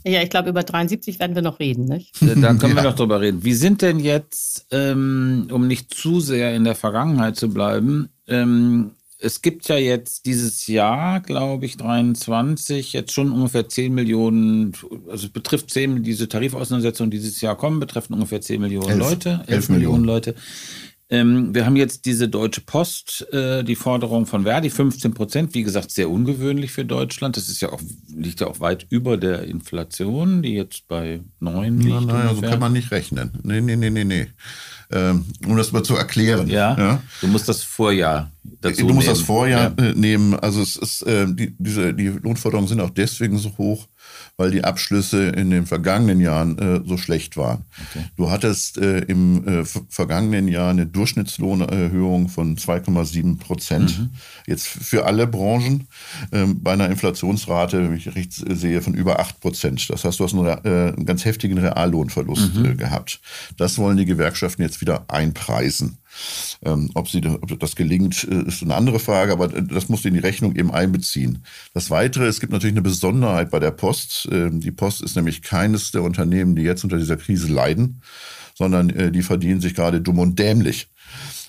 [0.07, 2.15] Ja, ich glaube, über 73 werden wir noch reden, nicht?
[2.21, 2.83] Da können ja.
[2.83, 3.43] wir noch drüber reden.
[3.43, 8.91] Wie sind denn jetzt, ähm, um nicht zu sehr in der Vergangenheit zu bleiben, ähm,
[9.19, 14.73] es gibt ja jetzt dieses Jahr, glaube ich, 23, jetzt schon ungefähr 10 Millionen,
[15.09, 19.31] also es betrifft 10, diese Tarifauseinandersetzungen dieses Jahr kommen, betreffen ungefähr 10 Millionen elf, Leute,
[19.47, 20.03] 11, 11 Millionen.
[20.03, 20.35] Millionen Leute.
[21.15, 25.63] Ähm, wir haben jetzt diese Deutsche Post, äh, die Forderung von Verdi, 15 Prozent, wie
[25.63, 27.37] gesagt, sehr ungewöhnlich für Deutschland.
[27.37, 31.79] Das ist ja auch, liegt ja auch weit über der Inflation, die jetzt bei 9
[31.79, 31.95] liegt.
[31.95, 33.31] Nein, nein, so kann man nicht rechnen.
[33.45, 34.27] Nee, nee, nee, nee, nee.
[34.91, 36.49] Ähm, um das mal zu erklären.
[36.49, 39.19] Ja, ja, Du musst das Vorjahr dazu Du musst nehmen.
[39.19, 39.85] das Vorjahr ja.
[39.85, 40.35] Äh, nehmen.
[40.35, 43.89] Also es ist, äh, die, diese, die Lohnforderungen sind auch deswegen so hoch,
[44.37, 47.65] weil die Abschlüsse in den vergangenen Jahren äh, so schlecht waren.
[47.91, 48.05] Okay.
[48.17, 53.99] Du hattest äh, im äh, vergangenen Jahr eine Durchschnittslohnerhöhung von 2,7 Prozent.
[53.99, 54.11] Mhm.
[54.47, 55.87] Jetzt für alle Branchen
[56.33, 59.89] ähm, bei einer Inflationsrate, wenn ich richtig sehe, von über 8 Prozent.
[59.89, 62.65] Das heißt, du hast einen, äh, einen ganz heftigen Reallohnverlust mhm.
[62.65, 63.21] Äh, gehabt.
[63.57, 65.99] Das wollen die Gewerkschaften jetzt wieder einpreisen.
[66.65, 70.09] Ähm, ob, sie, ob das gelingt, äh, ist eine andere Frage, aber das musst du
[70.09, 71.45] in die Rechnung eben einbeziehen.
[71.73, 74.29] Das Weitere, es gibt natürlich eine Besonderheit bei der Post.
[74.31, 78.03] Ähm, die Post ist nämlich keines der Unternehmen, die jetzt unter dieser Krise leiden,
[78.55, 80.89] sondern äh, die verdienen sich gerade dumm und dämlich.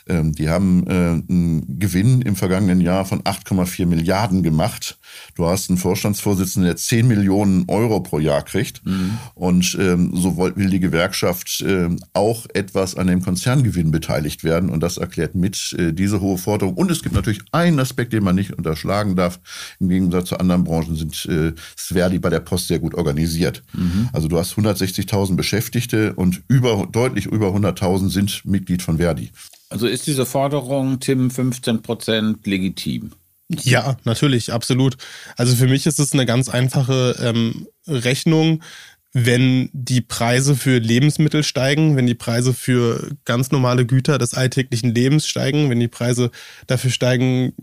[0.07, 4.99] Ähm, die haben äh, einen Gewinn im vergangenen Jahr von 8,4 Milliarden gemacht.
[5.35, 8.85] Du hast einen Vorstandsvorsitzenden, der 10 Millionen Euro pro Jahr kriegt.
[8.85, 9.17] Mhm.
[9.33, 14.69] Und ähm, so will die Gewerkschaft äh, auch etwas an dem Konzerngewinn beteiligt werden.
[14.69, 16.75] Und das erklärt mit äh, diese hohe Forderung.
[16.75, 19.39] Und es gibt natürlich einen Aspekt, den man nicht unterschlagen darf.
[19.79, 23.63] Im Gegensatz zu anderen Branchen sind äh, Sverdi bei der Post sehr gut organisiert.
[23.73, 24.09] Mhm.
[24.13, 29.31] Also du hast 160.000 Beschäftigte und über, deutlich über 100.000 sind Mitglied von Verdi.
[29.69, 33.11] Also ist diese Forderung, Tim, 15 Prozent legitim?
[33.49, 34.97] Ja, natürlich, absolut.
[35.37, 38.63] Also für mich ist es eine ganz einfache ähm, Rechnung.
[39.17, 44.93] Wenn die Preise für Lebensmittel steigen, wenn die Preise für ganz normale Güter des alltäglichen
[44.93, 46.31] Lebens steigen, wenn die Preise
[46.67, 47.53] dafür steigen,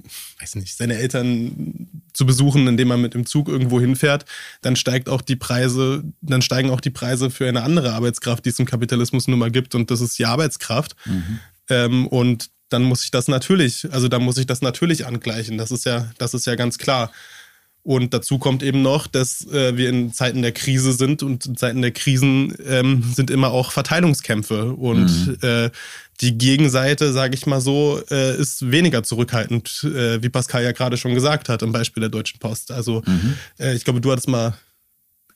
[0.41, 4.25] weiß nicht, seine Eltern zu besuchen, indem man mit dem Zug irgendwo hinfährt,
[4.62, 8.51] dann steigt auch die Preise, dann steigen auch die Preise für eine andere Arbeitskraft, die
[8.51, 10.97] es im Kapitalismus nun mal gibt, und das ist die Arbeitskraft.
[11.05, 11.41] Mhm.
[11.68, 15.59] Ähm, und dann muss ich das natürlich, also dann muss ich das natürlich angleichen.
[15.59, 17.12] Das ist ja, das ist ja ganz klar.
[17.85, 21.57] Und dazu kommt eben noch, dass äh, wir in Zeiten der Krise sind und in
[21.57, 24.72] Zeiten der Krisen ähm, sind immer auch Verteilungskämpfe.
[24.75, 25.38] Und mhm.
[25.42, 25.70] äh,
[26.20, 30.96] die Gegenseite, sage ich mal so, äh, ist weniger zurückhaltend, äh, wie Pascal ja gerade
[30.96, 32.70] schon gesagt hat, im Beispiel der Deutschen Post.
[32.70, 33.35] Also mhm.
[33.59, 34.55] Äh, ich glaube, du hattest mal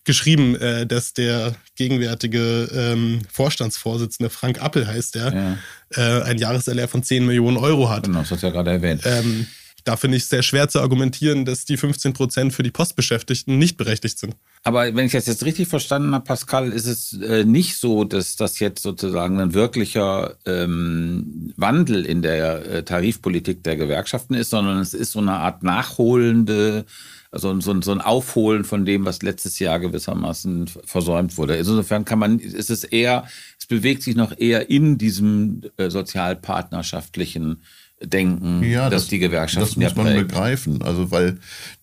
[0.06, 5.58] geschrieben, äh, dass der gegenwärtige ähm, Vorstandsvorsitzende, Frank Appel heißt der, ja.
[5.94, 8.04] äh, ein Jahreserlehr von 10 Millionen Euro hat.
[8.04, 9.02] Genau, das hast du ja gerade erwähnt.
[9.04, 9.46] Ähm,
[9.84, 13.58] da finde ich es sehr schwer zu argumentieren, dass die 15 Prozent für die Postbeschäftigten
[13.58, 14.34] nicht berechtigt sind.
[14.66, 18.34] Aber wenn ich das jetzt richtig verstanden habe, Pascal, ist es äh, nicht so, dass
[18.34, 24.80] das jetzt sozusagen ein wirklicher ähm, Wandel in der äh, Tarifpolitik der Gewerkschaften ist, sondern
[24.80, 26.84] es ist so eine Art nachholende,
[27.30, 31.54] also so, so ein Aufholen von dem, was letztes Jahr gewissermaßen versäumt wurde.
[31.54, 33.28] Insofern kann man, ist es eher,
[33.60, 37.62] es bewegt sich noch eher in diesem äh, sozialpartnerschaftlichen
[38.02, 40.82] denken, ja, dass das, die Gewerkschaften Das muss man begreifen.
[40.82, 41.38] Also weil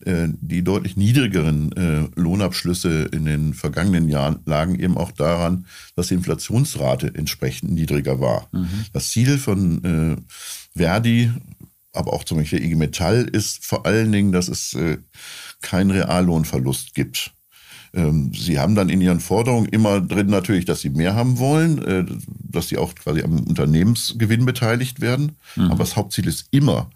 [0.05, 6.07] äh, die deutlich niedrigeren äh, Lohnabschlüsse in den vergangenen Jahren lagen eben auch daran, dass
[6.07, 8.47] die Inflationsrate entsprechend niedriger war.
[8.51, 8.85] Mhm.
[8.93, 11.31] Das Ziel von äh, Verdi,
[11.93, 14.97] aber auch zum Beispiel IG Metall, ist vor allen Dingen, dass es äh,
[15.61, 17.33] keinen Reallohnverlust gibt.
[17.93, 21.83] Ähm, sie haben dann in ihren Forderungen immer drin natürlich, dass sie mehr haben wollen,
[21.83, 25.33] äh, dass sie auch quasi am Unternehmensgewinn beteiligt werden.
[25.55, 25.71] Mhm.
[25.71, 26.89] Aber das Hauptziel ist immer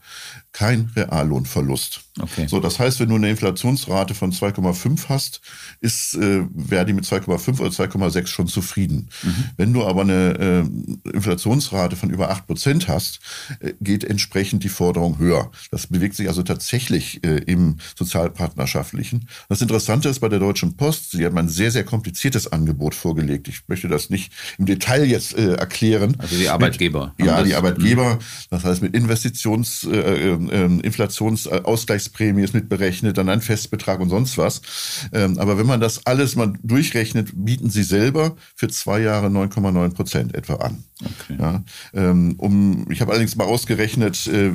[0.53, 2.01] kein Reallohnverlust.
[2.19, 2.47] Okay.
[2.47, 5.41] So, das heißt, wenn du eine Inflationsrate von 2,5 hast,
[5.82, 9.10] ist äh, Verdi mit 2,5 oder 2,6 schon zufrieden.
[9.23, 9.43] Mhm.
[9.58, 10.65] Wenn du aber eine
[11.06, 13.19] äh, Inflationsrate von über 8 Prozent hast,
[13.60, 15.51] äh, geht entsprechend die Forderung höher.
[15.71, 19.27] Das bewegt sich also tatsächlich äh, im sozialpartnerschaftlichen.
[19.49, 23.47] Das Interessante ist bei der Deutschen Post, sie haben ein sehr, sehr kompliziertes Angebot vorgelegt.
[23.47, 26.15] Ich möchte das nicht im Detail jetzt äh, erklären.
[26.17, 27.13] Also die Arbeitgeber.
[27.17, 28.15] Mit, ja, die Arbeitgeber.
[28.15, 28.19] Mhm.
[28.49, 30.82] Das heißt mit Investitions, äh, äh,
[32.08, 34.62] Inflationsausgleichsprämie ist mitberechnet, dann ein Festbetrag und sonst was.
[35.13, 39.93] Ähm, aber wenn man das alles mal durchrechnet, bieten sie selber für zwei Jahre 9,9
[39.93, 40.84] Prozent etwa an.
[41.02, 41.38] Okay.
[41.39, 44.52] Ja, ähm, um, ich habe allerdings mal ausgerechnet, äh,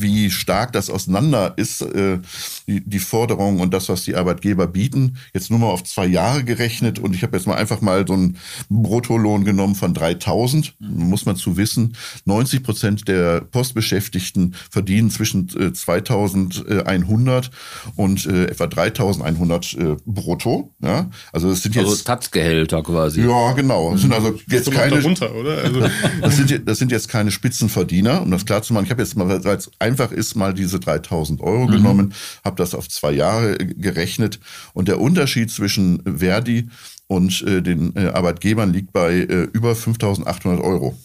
[0.00, 2.18] wie stark das auseinander ist, äh,
[2.66, 5.16] die, die Forderung und das, was die Arbeitgeber bieten.
[5.34, 8.14] Jetzt nur mal auf zwei Jahre gerechnet und ich habe jetzt mal einfach mal so
[8.14, 8.36] einen
[8.68, 10.74] Bruttolohn genommen von 3000.
[10.78, 11.08] Mhm.
[11.08, 17.50] Muss man zu wissen, 90 Prozent der Postbeschäftigten verdienen zwischen äh, 2100
[17.96, 20.72] und äh, etwa 3100 äh, brutto.
[20.82, 21.10] Ja?
[21.32, 23.22] Also das sind also jetzt also quasi.
[23.22, 23.92] Ja, genau.
[23.92, 25.58] Das sind also jetzt keine darunter, oder?
[25.58, 25.80] Also
[26.20, 28.84] das sind das sind jetzt keine Spitzenverdiener, um das klar zu machen.
[28.84, 31.72] Ich habe jetzt mal, es einfach ist, mal diese 3000 Euro mhm.
[31.72, 34.38] genommen, habe das auf zwei Jahre gerechnet
[34.72, 36.68] und der Unterschied zwischen Verdi
[37.06, 40.96] und äh, den äh, Arbeitgebern liegt bei äh, über 5800 Euro,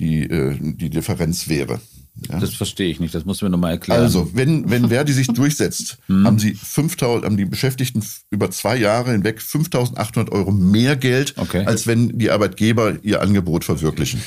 [0.00, 1.80] die äh, die Differenz wäre.
[2.28, 2.40] Ja.
[2.40, 4.02] Das verstehe ich nicht, das muss mir nochmal erklären.
[4.02, 6.26] Also, wenn, wenn Verdi sich durchsetzt, hm.
[6.26, 11.64] haben sie 5000, haben die Beschäftigten über zwei Jahre hinweg 5800 Euro mehr Geld, okay.
[11.64, 14.20] als wenn die Arbeitgeber ihr Angebot verwirklichen.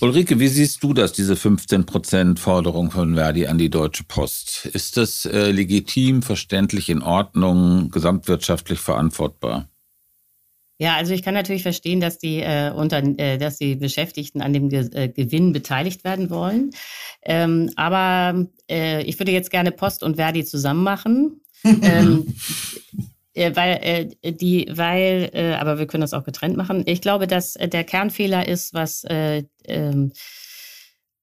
[0.00, 4.66] Ulrike, wie siehst du das, diese 15 Prozent Forderung von Verdi an die Deutsche Post?
[4.66, 9.68] Ist das äh, legitim, verständlich, in Ordnung, gesamtwirtschaftlich verantwortbar?
[10.80, 14.52] Ja, also ich kann natürlich verstehen, dass die, äh, unter, äh, dass die Beschäftigten an
[14.52, 16.70] dem Ge äh, Gewinn beteiligt werden wollen.
[17.22, 21.40] Ähm, aber äh, ich würde jetzt gerne Post und Verdi zusammen machen.
[21.64, 22.34] ähm,
[22.96, 23.02] äh,
[23.54, 23.78] weil
[24.22, 26.82] äh, die, weil, äh, aber wir können das auch getrennt machen.
[26.86, 30.12] Ich glaube, dass äh, der Kernfehler ist, was äh, ähm,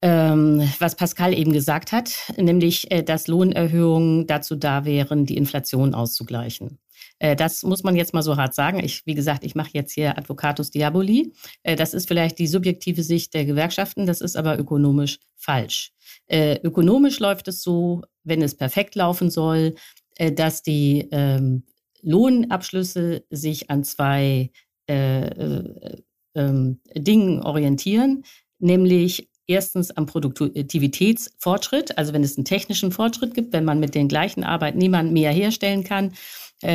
[0.01, 5.95] ähm, was Pascal eben gesagt hat, nämlich, äh, dass Lohnerhöhungen dazu da wären, die Inflation
[5.95, 6.77] auszugleichen.
[7.19, 8.83] Äh, das muss man jetzt mal so hart sagen.
[8.83, 11.33] Ich, wie gesagt, ich mache jetzt hier Advocatus Diaboli.
[11.63, 15.91] Äh, das ist vielleicht die subjektive Sicht der Gewerkschaften, das ist aber ökonomisch falsch.
[16.27, 19.75] Äh, ökonomisch läuft es so, wenn es perfekt laufen soll,
[20.17, 21.63] dass die ähm,
[22.05, 24.51] Lohnabschlüsse sich an zwei
[24.87, 25.97] äh, äh,
[26.33, 28.23] äh, Dingen orientieren,
[28.59, 34.07] nämlich erstens am Produktivitätsfortschritt, also wenn es einen technischen Fortschritt gibt, wenn man mit den
[34.07, 36.13] gleichen Arbeitnehmern mehr herstellen kann,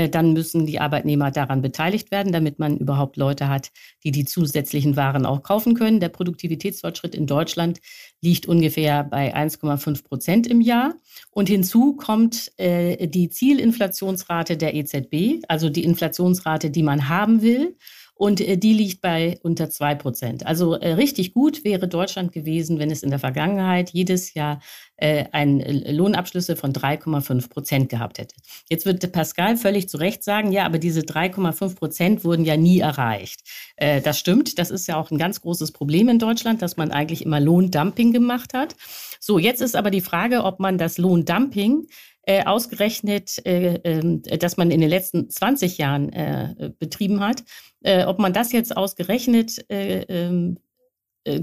[0.08, 3.70] dann müssen die Arbeitnehmer daran beteiligt werden, damit man überhaupt Leute hat,
[4.04, 6.00] die die zusätzlichen Waren auch kaufen können.
[6.00, 7.80] Der Produktivitätsfortschritt in Deutschland
[8.20, 10.94] liegt ungefähr bei 1,5 Prozent im Jahr.
[11.30, 17.76] Und hinzu kommt äh, die Zielinflationsrate der EZB, also die Inflationsrate, die man haben will
[18.20, 20.44] und äh, die liegt bei unter zwei Prozent.
[20.44, 24.60] Also äh, richtig gut wäre Deutschland gewesen, wenn es in der Vergangenheit jedes Jahr
[24.98, 25.60] äh, einen
[25.96, 28.34] Lohnabschlüsse von 3,5 Prozent gehabt hätte.
[28.68, 32.80] Jetzt wird Pascal völlig zu Recht sagen, ja, aber diese 3,5 Prozent wurden ja nie
[32.80, 33.40] erreicht.
[33.78, 37.24] das stimmt, das ist ja auch ein ganz großes Problem in Deutschland, dass man eigentlich
[37.24, 38.76] immer Lohndumping gemacht hat.
[39.18, 41.86] So, jetzt ist aber die Frage, ob man das Lohndumping
[42.30, 47.42] äh, ausgerechnet, äh, äh, dass man in den letzten 20 Jahren äh, betrieben hat,
[47.82, 50.58] äh, ob man das jetzt ausgerechnet äh, ähm,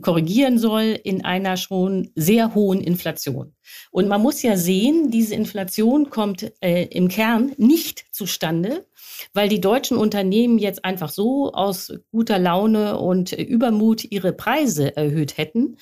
[0.02, 3.54] korrigieren soll in einer schon sehr hohen Inflation.
[3.91, 8.88] Und man muss ja sehen, diese Inflation kommt im Kern nicht zustande,
[9.34, 15.38] weil die deutschen Unternehmen jetzt einfach so aus guter Laune und Übermut ihre Preise erhöht
[15.38, 15.78] hätten,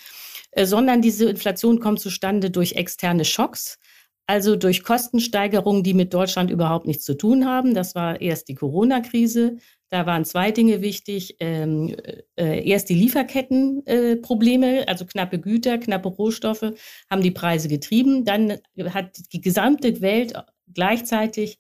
[0.62, 3.80] sondern diese Inflation kommt zustande durch externe Schocks,
[4.28, 7.76] Also durch Kostensteigerungen, die mit Deutschland überhaupt nichts zu tun haben.
[7.76, 9.58] Das war erst die Corona-Krise.
[9.90, 11.38] Da waren zwei Dinge wichtig.
[11.40, 11.96] Ähm,
[12.36, 16.74] äh, erst die Lieferkettenprobleme, äh, also knappe Güter, knappe Rohstoffe,
[17.10, 18.26] haben die Preise getrieben.
[18.26, 18.58] Dann
[18.88, 20.34] hat die gesamte Welt
[20.74, 21.60] gleichzeitig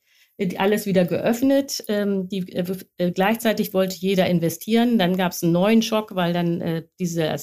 [0.57, 1.83] alles wieder geöffnet.
[1.87, 2.65] Ähm, die, äh,
[2.97, 4.97] äh, gleichzeitig wollte jeder investieren.
[4.97, 7.35] Dann gab es einen neuen Schock, weil dann äh, diese,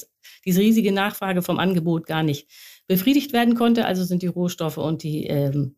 [0.45, 2.49] diese riesige Nachfrage vom Angebot gar nicht
[2.89, 3.87] befriedigt werden konnte.
[3.87, 5.77] Also sind die Rohstoffe und die ähm,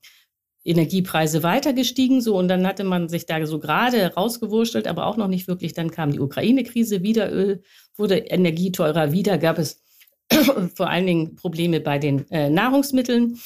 [0.65, 2.21] Energiepreise weiter gestiegen.
[2.21, 5.75] So, und dann hatte man sich da so gerade rausgewurschtelt, aber auch noch nicht wirklich.
[5.75, 7.63] Dann kam die Ukraine-Krise, wieder Öl,
[7.97, 9.83] wurde Energie teurer, wieder gab es
[10.75, 13.39] vor allen Dingen Probleme bei den äh, Nahrungsmitteln.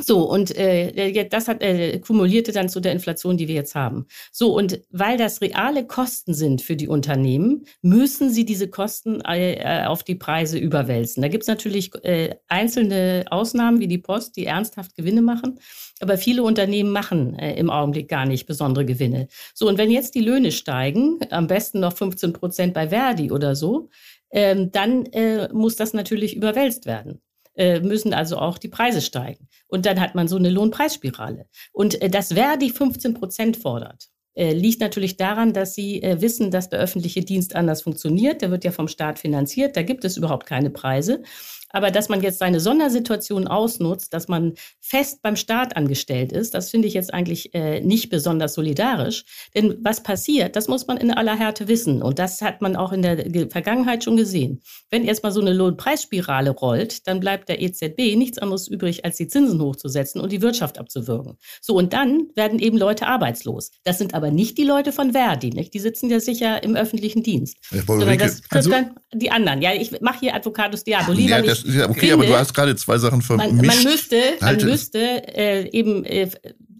[0.00, 4.06] So, und äh, das hat äh, kumulierte dann zu der Inflation, die wir jetzt haben.
[4.30, 9.84] So, und weil das reale Kosten sind für die Unternehmen, müssen sie diese Kosten äh,
[9.86, 11.20] auf die Preise überwälzen.
[11.20, 15.58] Da gibt's natürlich äh, einzelne Ausnahmen wie die Post, die ernsthaft Gewinne machen.
[16.00, 19.26] Aber viele Unternehmen machen äh, im Augenblick gar nicht besondere Gewinne.
[19.52, 23.56] So, und wenn jetzt die Löhne steigen, am besten noch 15 Prozent bei Verdi oder
[23.56, 23.88] so,
[24.30, 27.20] ähm, dann äh, muss das natürlich überwälzt werden.
[27.58, 29.48] Äh, müssen also auch die Preise steigen.
[29.66, 31.46] Und dann hat man so eine Lohnpreisspirale.
[31.72, 36.52] Und äh, dass Verdi 15 Prozent fordert, äh, liegt natürlich daran, dass sie äh, wissen,
[36.52, 38.42] dass der öffentliche Dienst anders funktioniert.
[38.42, 39.76] Der wird ja vom Staat finanziert.
[39.76, 41.24] Da gibt es überhaupt keine Preise.
[41.70, 46.70] Aber dass man jetzt seine Sondersituation ausnutzt, dass man fest beim Staat angestellt ist, das
[46.70, 49.24] finde ich jetzt eigentlich äh, nicht besonders solidarisch.
[49.54, 52.02] Denn was passiert, das muss man in aller Härte wissen.
[52.02, 54.62] Und das hat man auch in der Vergangenheit schon gesehen.
[54.90, 59.28] Wenn erstmal so eine Lohnpreisspirale rollt, dann bleibt der EZB nichts anderes übrig, als die
[59.28, 61.36] Zinsen hochzusetzen und die Wirtschaft abzuwürgen.
[61.60, 63.70] So, und dann werden eben Leute arbeitslos.
[63.84, 65.74] Das sind aber nicht die Leute von Verdi, nicht?
[65.74, 67.58] Die sitzen ja sicher im öffentlichen Dienst.
[67.86, 69.62] Sondern das trifft also, dann die anderen.
[69.62, 72.36] Ja, ich mache hier Advocatus Diaboli, ja, weil ich das, ja, okay, finde, aber du
[72.36, 73.52] hast gerade zwei Sachen vermischt.
[73.52, 74.98] Man, man müsste, man müsste
[75.36, 76.30] äh, eben äh,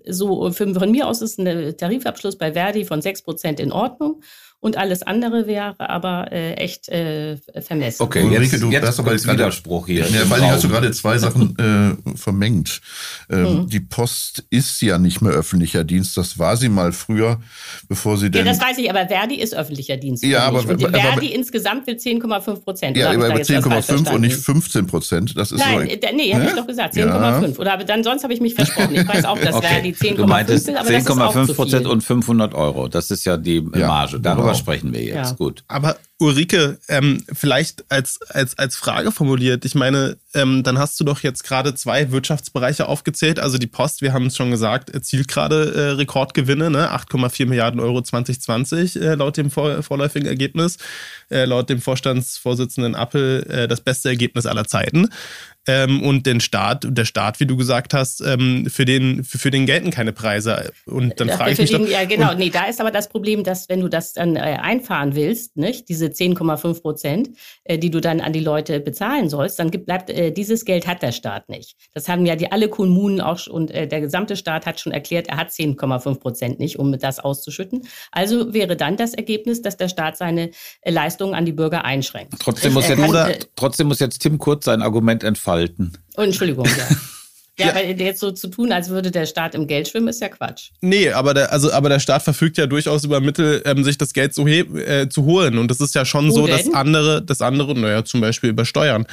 [0.07, 4.23] so, von mir aus ist ein Tarifabschluss bei Verdi von 6% in Ordnung
[4.61, 8.03] und alles andere wäre aber äh, echt äh, vermessen.
[8.03, 10.05] Okay, jetzt, Ulrike, du jetzt hast aber Widerspruch hier.
[10.09, 11.57] Ja, weil hast du gerade zwei Sachen
[12.05, 12.81] äh, vermengt.
[13.31, 13.69] Ähm, mhm.
[13.69, 16.17] Die Post ist ja nicht mehr öffentlicher Dienst.
[16.17, 17.41] Das war sie mal früher,
[17.89, 18.47] bevor sie denn.
[18.47, 20.25] Ja, das weiß ich, aber Verdi ist öffentlicher Dienst.
[20.25, 22.97] Ja, aber, und aber, Verdi aber, insgesamt will 10,5 Prozent.
[22.97, 25.37] Ja, aber 10,5 und nicht 15 Prozent.
[25.37, 27.03] Das ist Nein, so, nee, habe ich doch gesagt, 10,5.
[27.03, 27.59] Ja.
[27.59, 28.97] Oder aber dann sonst habe ich mich versprochen.
[28.97, 29.69] Ich weiß auch, dass okay.
[29.69, 32.89] Verdi 10,5 will, aber 10,5 Prozent und 500 Euro.
[32.89, 34.19] Das ist ja die Marge.
[34.19, 35.31] Darüber darüber sprechen wir jetzt.
[35.31, 35.33] Ja.
[35.33, 35.65] Gut.
[35.69, 39.65] Aber Ulrike, ähm, vielleicht als, als, als Frage formuliert.
[39.65, 43.39] Ich meine, ähm, dann hast du doch jetzt gerade zwei Wirtschaftsbereiche aufgezählt.
[43.39, 46.93] Also die Post, wir haben es schon gesagt, erzielt gerade äh, Rekordgewinne, ne?
[46.93, 50.79] 8,4 Milliarden Euro 2020 äh, laut dem vor, vorläufigen Ergebnis.
[51.31, 55.09] Äh, laut dem Vorstandsvorsitzenden Appel äh, das beste Ergebnis aller Zeiten
[55.69, 59.51] ähm, und den Staat, der Staat, wie du gesagt hast, ähm, für, den, für, für
[59.51, 60.73] den gelten keine Preise.
[60.87, 62.35] Und dann frage ich mich den, doch, Ja, genau.
[62.35, 65.89] Nee, da ist aber das Problem, dass wenn du das dann äh, einfahren willst, nicht,
[65.89, 67.31] diese 10,5 Prozent,
[67.65, 70.87] äh, die du dann an die Leute bezahlen sollst, dann gibt, bleibt, äh, dieses Geld
[70.87, 71.77] hat der Staat nicht.
[71.95, 75.29] Das haben ja die alle Kommunen auch und äh, der gesamte Staat hat schon erklärt,
[75.29, 77.87] er hat 10,5 Prozent nicht, um das auszuschütten.
[78.11, 80.51] Also wäre dann das Ergebnis, dass der Staat seine
[80.83, 82.35] äh, Leistungen an die Bürger einschränkt.
[82.41, 86.97] Trotzdem muss, jetzt, kann, trotzdem muss jetzt Tim Kurz sein Argument entfalten Entschuldigung, ja.
[87.59, 90.21] Ja, ja, weil jetzt so zu tun, als würde der Staat im Geld schwimmen, ist
[90.21, 90.71] ja Quatsch.
[90.81, 94.13] Nee, aber der, also, aber der Staat verfügt ja durchaus über Mittel, ähm, sich das
[94.13, 95.59] Geld zu, äh, zu holen.
[95.59, 96.57] Und das ist ja schon Wo so, denn?
[96.57, 99.07] dass andere, das andere, naja, zum Beispiel über Steuern.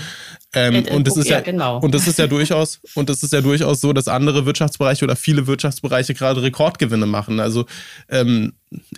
[0.56, 1.80] Ähm, äh, und das ist ja, genau.
[1.80, 5.15] und das ist ja durchaus, und das ist ja durchaus so, dass andere Wirtschaftsbereiche oder
[5.15, 7.39] viele Wirtschaftsbereiche gerade Rekordgewinne machen.
[7.39, 7.65] Also
[8.10, 8.54] ähm,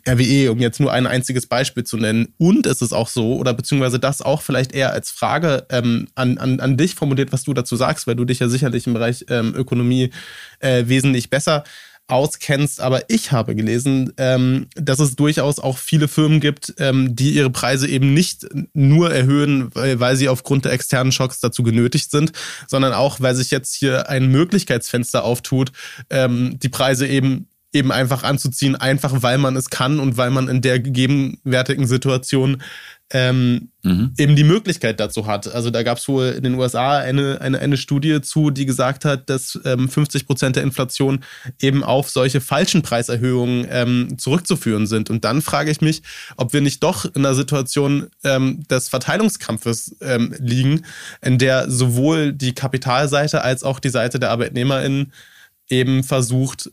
[0.07, 2.33] RWE, um jetzt nur ein einziges Beispiel zu nennen.
[2.37, 6.37] Und es ist auch so, oder beziehungsweise das auch vielleicht eher als Frage ähm, an,
[6.37, 9.25] an, an dich formuliert, was du dazu sagst, weil du dich ja sicherlich im Bereich
[9.29, 10.11] ähm, Ökonomie
[10.59, 11.63] äh, wesentlich besser
[12.07, 17.31] auskennst, aber ich habe gelesen, ähm, dass es durchaus auch viele Firmen gibt, ähm, die
[17.31, 22.09] ihre Preise eben nicht nur erhöhen, weil, weil sie aufgrund der externen Schocks dazu genötigt
[22.09, 22.31] sind,
[22.67, 25.71] sondern auch, weil sich jetzt hier ein Möglichkeitsfenster auftut,
[26.09, 30.47] ähm, die Preise eben eben einfach anzuziehen, einfach weil man es kann und weil man
[30.47, 32.63] in der gegebenwärtigen Situation
[33.11, 34.13] ähm, mhm.
[34.17, 35.47] eben die Möglichkeit dazu hat.
[35.47, 39.05] Also da gab es wohl in den USA eine, eine, eine Studie zu, die gesagt
[39.05, 41.23] hat, dass ähm, 50 Prozent der Inflation
[41.61, 45.09] eben auf solche falschen Preiserhöhungen ähm, zurückzuführen sind.
[45.09, 46.01] Und dann frage ich mich,
[46.35, 50.85] ob wir nicht doch in einer Situation ähm, des Verteilungskampfes ähm, liegen,
[51.21, 55.13] in der sowohl die Kapitalseite als auch die Seite der ArbeitnehmerInnen
[55.69, 56.71] eben versucht,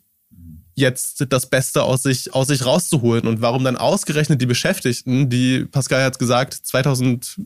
[0.75, 3.27] jetzt das Beste aus sich, aus sich rauszuholen.
[3.27, 7.41] Und warum dann ausgerechnet die Beschäftigten, die, Pascal hat gesagt, 2000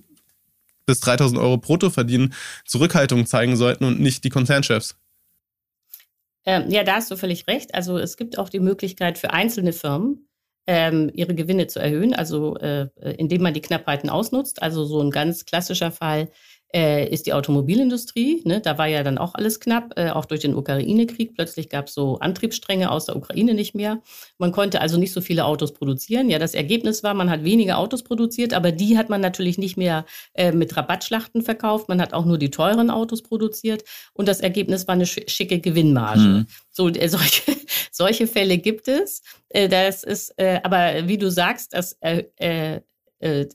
[0.87, 4.97] bis 3000 Euro brutto verdienen, Zurückhaltung zeigen sollten und nicht die Konzernchefs?
[6.47, 7.75] Ähm, ja, da hast du völlig recht.
[7.75, 10.29] Also es gibt auch die Möglichkeit für einzelne Firmen,
[10.67, 14.63] ähm, ihre Gewinne zu erhöhen, also äh, indem man die Knappheiten ausnutzt.
[14.63, 16.31] Also so ein ganz klassischer Fall
[16.75, 18.43] äh, ist die Automobilindustrie.
[18.45, 18.61] Ne?
[18.61, 21.35] Da war ja dann auch alles knapp, äh, auch durch den Ukraine-Krieg.
[21.35, 24.03] Plötzlich gab es so Antriebsstränge aus der Ukraine nicht mehr.
[24.37, 26.29] Man konnte also nicht so viele Autos produzieren.
[26.29, 29.77] Ja, das Ergebnis war, man hat weniger Autos produziert, aber die hat man natürlich nicht
[29.77, 30.05] mehr
[30.35, 31.89] äh, mit Rabattschlachten verkauft.
[31.89, 36.21] Man hat auch nur die teuren Autos produziert und das Ergebnis war eine schicke Gewinnmarge.
[36.21, 36.47] Mhm.
[36.71, 37.43] So, äh, solche,
[37.91, 39.23] solche Fälle gibt es.
[39.49, 42.25] Äh, das ist, äh, aber wie du sagst, das äh,
[43.21, 43.47] äh,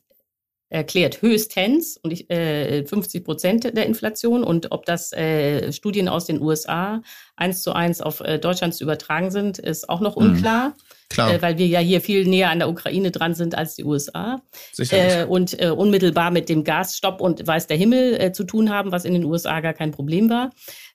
[0.73, 6.25] erklärt höchstens und ich, äh, 50 Prozent der Inflation und ob das äh, Studien aus
[6.25, 7.01] den USA
[7.35, 10.29] eins zu eins auf äh, Deutschland zu übertragen sind, ist auch noch mhm.
[10.29, 10.69] unklar.
[10.69, 10.73] Mhm.
[11.09, 11.33] Klar.
[11.33, 14.41] Äh, weil wir ja hier viel näher an der Ukraine dran sind als die USA.
[14.89, 19.05] Äh, und äh, unmittelbar mit dem Gasstopp und weiß der Himmel zu tun haben, was
[19.05, 20.51] in den USA gar kein Problem war.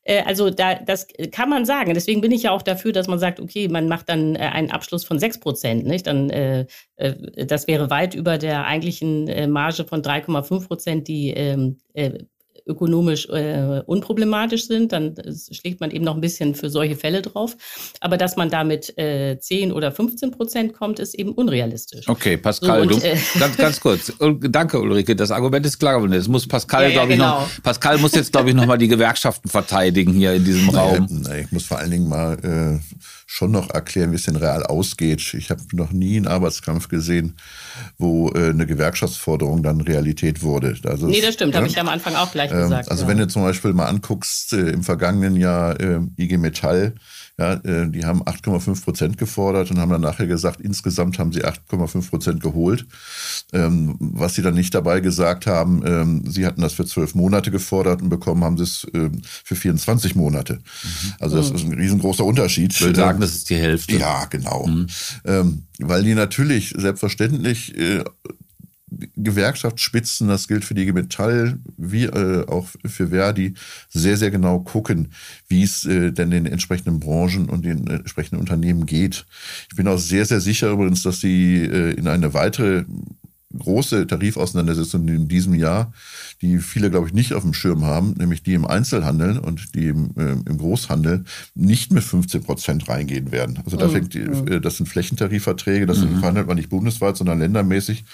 [0.09, 1.95] Äh, also da, das kann man sagen.
[1.95, 4.71] Deswegen bin ich ja auch dafür, dass man sagt, okay, man macht dann äh, einen
[4.71, 5.87] Abschluss von 6 Prozent.
[5.87, 6.07] Nicht?
[6.07, 11.79] Dann, äh, äh, das wäre weit über der eigentlichen Marge von 3,5 Prozent, die ähm,
[11.93, 12.19] äh,
[12.69, 15.15] ökonomisch äh, unproblematisch sind, dann
[15.51, 17.57] schlägt man eben noch ein bisschen für solche Fälle drauf.
[18.01, 22.09] Aber dass man damit äh, 10 oder 15 Prozent kommt, ist eben unrealistisch.
[22.09, 24.13] Okay, Pascal, so, und, du, äh, ganz, ganz kurz.
[24.43, 25.17] Danke, Ulrike.
[25.17, 26.13] Das Argument ist klar geworden.
[26.13, 27.41] Jetzt muss Pascal, ja, ja, glaube ich, genau.
[27.41, 31.07] noch, Pascal muss jetzt, glaube ich, noch mal die Gewerkschaften verteidigen hier in diesem Raum.
[31.11, 32.79] Nee, ich muss vor allen Dingen mal äh,
[33.31, 35.35] schon noch erklären, wie es denn real ausgeht.
[35.35, 37.35] Ich habe noch nie einen Arbeitskampf gesehen,
[37.99, 40.75] wo äh, eine Gewerkschaftsforderung dann Realität wurde.
[40.85, 42.91] Also, nee, das stimmt, ja, habe ich am Anfang auch gleich ähm, gesagt.
[42.91, 43.09] Also ja.
[43.11, 46.95] wenn du zum Beispiel mal anguckst, äh, im vergangenen Jahr äh, IG Metall,
[47.39, 51.45] ja, äh, die haben 8,5 Prozent gefordert und haben dann nachher gesagt, insgesamt haben sie
[51.45, 52.87] 8,5 Prozent geholt.
[53.53, 57.53] Ähm, was sie dann nicht dabei gesagt haben, ähm, sie hatten das für zwölf Monate
[57.53, 60.55] gefordert und bekommen haben sie es ähm, für 24 Monate.
[60.55, 61.13] Mhm.
[61.21, 62.73] Also das ist ein riesengroßer Unterschied.
[62.73, 63.97] Ich würde sagen, das ist die Hälfte.
[63.97, 64.67] Ja, genau.
[64.67, 64.87] Mhm.
[65.79, 68.03] Weil die natürlich selbstverständlich äh,
[69.17, 73.55] Gewerkschaftsspitzen, das gilt für die Metall wie äh, auch für Verdi,
[73.89, 75.13] sehr, sehr genau gucken,
[75.49, 79.27] wie es äh, denn den entsprechenden Branchen und den entsprechenden Unternehmen geht.
[79.71, 82.85] Ich bin auch sehr, sehr sicher übrigens, dass sie äh, in eine weitere
[83.59, 85.93] große Tarifauseinandersetzung in diesem Jahr
[86.41, 89.89] die viele, glaube ich, nicht auf dem Schirm haben, nämlich die im Einzelhandel und die
[89.89, 93.59] im, äh, im Großhandel nicht mit 15 Prozent reingehen werden.
[93.65, 93.93] Also da mhm.
[93.93, 96.19] fängt, die, äh, das sind Flächentarifverträge, das mhm.
[96.19, 98.05] verhandelt man nicht bundesweit, sondern ländermäßig.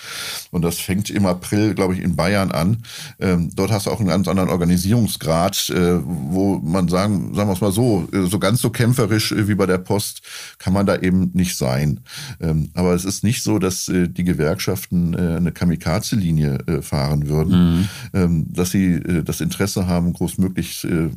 [0.51, 2.78] Und das fängt im April, glaube ich, in Bayern an.
[3.20, 7.55] Ähm, dort hast du auch einen ganz anderen Organisierungsgrad, äh, wo man sagen, sagen wir
[7.55, 10.22] es mal so, äh, so ganz so kämpferisch äh, wie bei der Post
[10.59, 12.01] kann man da eben nicht sein.
[12.40, 17.78] Ähm, aber es ist nicht so, dass äh, die Gewerkschaften eine Kamikaze-Linie fahren würden.
[17.78, 17.89] Mhm.
[18.12, 21.11] Ähm, dass sie äh, das Interesse haben, großmöglich äh,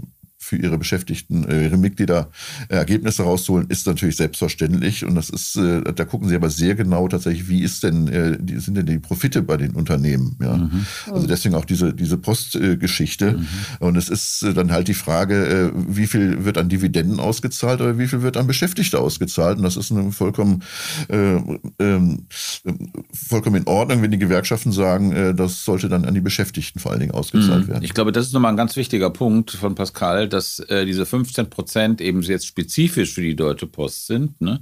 [0.47, 2.29] für ihre Beschäftigten, äh, ihre Mitglieder
[2.69, 5.03] Ergebnisse rauszuholen, ist natürlich selbstverständlich.
[5.03, 8.37] Und das ist, äh, da gucken sie aber sehr genau tatsächlich, wie ist denn, äh,
[8.59, 10.37] sind denn die Profite bei den Unternehmen.
[10.41, 10.55] Ja?
[10.55, 10.85] Mhm.
[11.11, 13.33] Also deswegen auch diese, diese Postgeschichte.
[13.33, 13.47] Mhm.
[13.79, 18.07] Und es ist dann halt die Frage, wie viel wird an Dividenden ausgezahlt oder wie
[18.07, 19.57] viel wird an Beschäftigte ausgezahlt.
[19.57, 20.63] Und das ist eine vollkommen,
[21.09, 22.17] äh, äh,
[23.13, 27.01] vollkommen in Ordnung, wenn die Gewerkschaften sagen, das sollte dann an die Beschäftigten vor allen
[27.01, 27.67] Dingen ausgezahlt mhm.
[27.67, 27.83] werden.
[27.83, 31.49] Ich glaube, das ist nochmal ein ganz wichtiger Punkt von Pascal, dass äh, diese 15
[31.49, 34.39] Prozent eben jetzt spezifisch für die Deutsche Post sind.
[34.39, 34.61] Ne?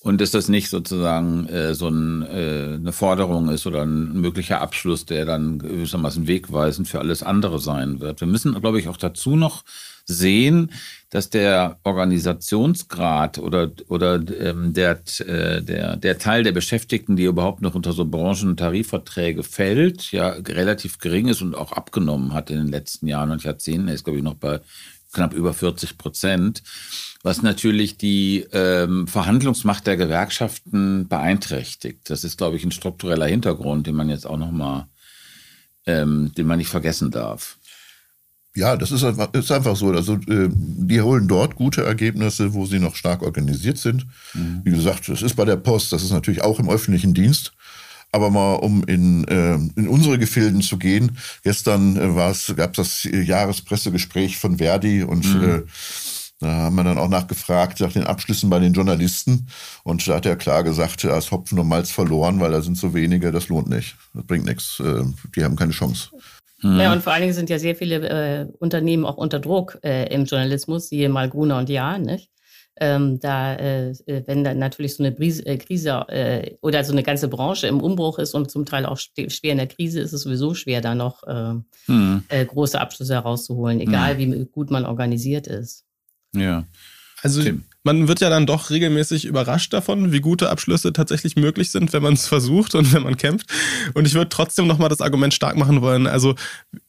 [0.00, 4.60] Und dass das nicht sozusagen äh, so ein, äh, eine Forderung ist oder ein möglicher
[4.60, 8.20] Abschluss, der dann gewissermaßen wegweisend für alles andere sein wird.
[8.20, 9.64] Wir müssen, glaube ich, auch dazu noch
[10.04, 10.72] sehen,
[11.08, 17.62] dass der Organisationsgrad oder, oder ähm, der, äh, der, der Teil der Beschäftigten, die überhaupt
[17.62, 22.50] noch unter so Branchen- und Tarifverträge fällt, ja relativ gering ist und auch abgenommen hat
[22.50, 23.88] in den letzten Jahren und Jahrzehnten.
[23.88, 24.60] Er ist, glaube ich, noch bei
[25.14, 26.62] knapp über 40 Prozent,
[27.22, 32.10] was natürlich die ähm, Verhandlungsmacht der Gewerkschaften beeinträchtigt.
[32.10, 34.88] Das ist, glaube ich, ein struktureller Hintergrund, den man jetzt auch noch mal,
[35.86, 37.58] ähm, den man nicht vergessen darf.
[38.56, 39.88] Ja, das ist einfach, ist einfach so.
[39.90, 44.06] Also äh, die holen dort gute Ergebnisse, wo sie noch stark organisiert sind.
[44.32, 44.60] Mhm.
[44.62, 47.52] Wie gesagt, das ist bei der Post, das ist natürlich auch im öffentlichen Dienst.
[48.14, 53.08] Aber mal um in, äh, in unsere Gefilden zu gehen, gestern äh, gab es das
[53.10, 55.42] Jahrespressegespräch von Verdi und mhm.
[55.42, 55.62] äh,
[56.38, 59.48] da haben wir dann auch nachgefragt nach den Abschlüssen bei den Journalisten.
[59.82, 62.76] Und da hat er klar gesagt, er ist Hopfen und Malz verloren, weil da sind
[62.76, 63.96] so wenige, das lohnt nicht.
[64.12, 64.78] Das bringt nichts.
[64.78, 65.04] Äh,
[65.34, 66.10] die haben keine Chance.
[66.62, 66.78] Mhm.
[66.78, 70.12] Ja, und vor allen Dingen sind ja sehr viele äh, Unternehmen auch unter Druck äh,
[70.14, 72.30] im Journalismus, siehe mal Gruner und Jahr, nicht?
[72.80, 76.92] Ähm, da, äh, äh, wenn dann natürlich so eine Brise, äh, Krise äh, oder so
[76.92, 80.12] eine ganze Branche im Umbruch ist und zum Teil auch schwer in der Krise, ist
[80.12, 81.54] es sowieso schwer, da noch äh,
[81.86, 82.24] hm.
[82.28, 84.32] äh, große Abschlüsse herauszuholen, egal hm.
[84.32, 85.84] wie gut man organisiert ist.
[86.34, 86.64] Ja.
[87.22, 91.70] Also Tim man wird ja dann doch regelmäßig überrascht davon, wie gute Abschlüsse tatsächlich möglich
[91.70, 93.50] sind, wenn man es versucht und wenn man kämpft.
[93.92, 96.06] Und ich würde trotzdem nochmal das Argument stark machen wollen.
[96.06, 96.34] Also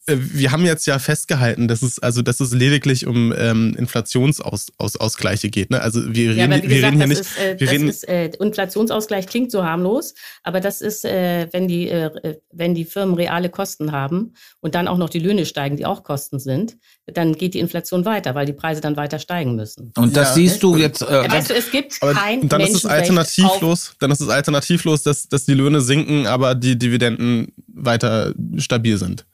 [0.07, 5.71] wir haben jetzt ja festgehalten, dass es also dass es lediglich um ähm, Inflationsausgleiche geht.
[5.71, 5.81] Ne?
[5.81, 7.21] Also wir reden, ja, gesagt, wir reden hier nicht.
[7.21, 11.67] Ist, äh, wir reden, ist, äh, Inflationsausgleich klingt so harmlos, aber das ist, äh, wenn
[11.67, 15.75] die äh, wenn die Firmen reale Kosten haben und dann auch noch die Löhne steigen,
[15.75, 16.77] die auch Kosten sind,
[17.07, 19.91] dann geht die Inflation weiter, weil die Preise dann weiter steigen müssen.
[19.97, 21.01] Und das ja, siehst du jetzt.
[21.01, 23.95] Äh, weißt du, es gibt kein und dann ist es alternativlos.
[23.99, 29.25] Dann ist es alternativlos, dass dass die Löhne sinken, aber die Dividenden weiter stabil sind.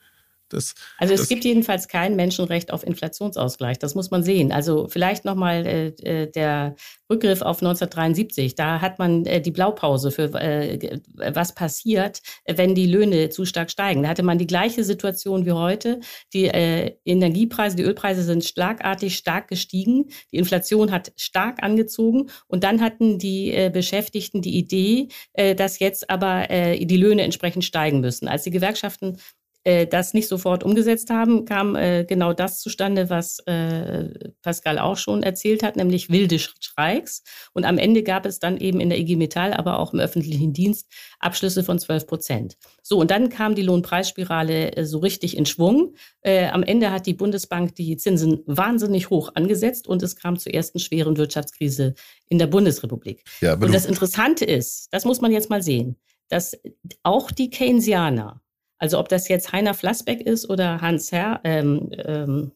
[0.53, 3.79] Das, also es gibt jedenfalls kein Menschenrecht auf Inflationsausgleich.
[3.79, 4.51] Das muss man sehen.
[4.51, 6.75] Also vielleicht nochmal äh, äh, der
[7.09, 8.55] Rückgriff auf 1973.
[8.55, 13.69] Da hat man äh, die Blaupause für äh, was passiert, wenn die Löhne zu stark
[13.69, 14.03] steigen.
[14.03, 15.99] Da hatte man die gleiche Situation wie heute.
[16.33, 20.09] Die äh, Energiepreise, die Ölpreise sind schlagartig stark gestiegen.
[20.31, 22.29] Die Inflation hat stark angezogen.
[22.47, 27.23] Und dann hatten die äh, Beschäftigten die Idee, äh, dass jetzt aber äh, die Löhne
[27.23, 28.27] entsprechend steigen müssen.
[28.27, 29.17] Als die Gewerkschaften
[29.63, 34.97] äh, das nicht sofort umgesetzt haben, kam äh, genau das zustande, was äh, Pascal auch
[34.97, 37.23] schon erzählt hat, nämlich wilde Streiks.
[37.53, 40.53] Und am Ende gab es dann eben in der IG Metall, aber auch im öffentlichen
[40.53, 40.87] Dienst
[41.19, 42.57] Abschlüsse von 12 Prozent.
[42.81, 45.95] So, und dann kam die Lohnpreisspirale äh, so richtig in Schwung.
[46.21, 50.53] Äh, am Ende hat die Bundesbank die Zinsen wahnsinnig hoch angesetzt und es kam zur
[50.53, 51.93] ersten schweren Wirtschaftskrise
[52.29, 53.23] in der Bundesrepublik.
[53.41, 55.97] Ja, und das Interessante ist, das muss man jetzt mal sehen,
[56.29, 56.57] dass
[57.03, 58.41] auch die Keynesianer
[58.81, 62.51] also ob das jetzt Heiner Flassbeck ist oder Hans Herr, ähm, ähm,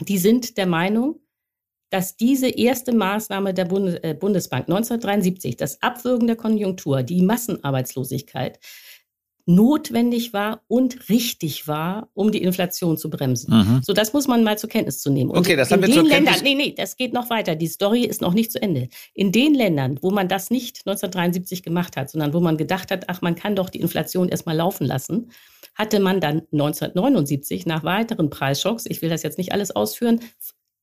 [0.00, 1.20] die sind der Meinung,
[1.90, 8.58] dass diese erste Maßnahme der Bundes äh, Bundesbank 1973, das Abwürgen der Konjunktur, die Massenarbeitslosigkeit,
[9.46, 13.54] notwendig war und richtig war, um die Inflation zu bremsen.
[13.54, 13.82] Mhm.
[13.82, 15.30] So, das muss man mal zur Kenntnis zu nehmen.
[15.30, 17.56] Und okay, das haben wir den zur Ländern, nee, nee, das geht noch weiter.
[17.56, 18.88] Die Story ist noch nicht zu Ende.
[19.14, 23.08] In den Ländern, wo man das nicht 1973 gemacht hat, sondern wo man gedacht hat,
[23.08, 25.30] ach, man kann doch die Inflation erstmal laufen lassen,
[25.74, 30.20] hatte man dann 1979 nach weiteren Preisschocks, ich will das jetzt nicht alles ausführen,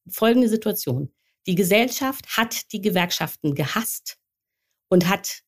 [0.10, 1.10] folgende Situation.
[1.46, 4.18] Die Gesellschaft hat die Gewerkschaften gehasst
[4.90, 5.44] und hat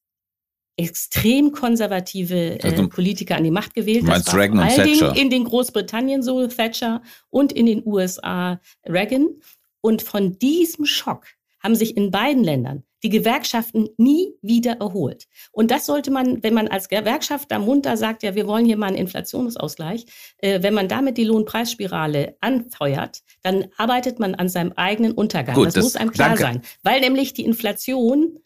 [0.79, 4.07] extrem konservative äh, Politiker an die Macht gewählt.
[4.07, 8.61] Das war Reagan vor allen Dingen in den Großbritannien so Thatcher und in den USA
[8.87, 9.27] Reagan.
[9.81, 11.25] Und von diesem Schock
[11.61, 15.27] haben sich in beiden Ländern die Gewerkschaften nie wieder erholt.
[15.51, 18.77] Und das sollte man, wenn man als Gewerkschaft da munter sagt, ja, wir wollen hier
[18.77, 20.05] mal einen Inflationsausgleich,
[20.37, 25.55] äh, wenn man damit die Lohnpreisspirale anfeuert, dann arbeitet man an seinem eigenen Untergang.
[25.55, 26.43] Gut, das, das, muss einem klar danke.
[26.43, 26.61] sein.
[26.83, 28.39] Weil nämlich die Inflation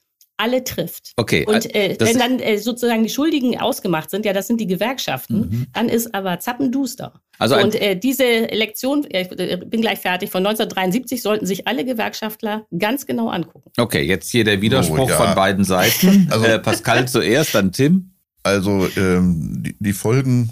[0.44, 1.14] alle trifft.
[1.16, 1.46] Okay.
[1.48, 5.38] Und äh, wenn dann äh, sozusagen die Schuldigen ausgemacht sind, ja, das sind die Gewerkschaften,
[5.38, 5.68] mhm.
[5.72, 7.14] dann ist aber zappenduster.
[7.39, 11.86] Also und äh, diese Lektion, ich äh, bin gleich fertig, von 1973 sollten sich alle
[11.86, 13.72] Gewerkschaftler ganz genau angucken.
[13.78, 15.16] Okay, jetzt hier der Widerspruch oh, ja.
[15.16, 16.28] von beiden Seiten.
[16.30, 18.12] Also, äh, Pascal zuerst, dann Tim.
[18.44, 20.50] Also ähm, die, die Folgen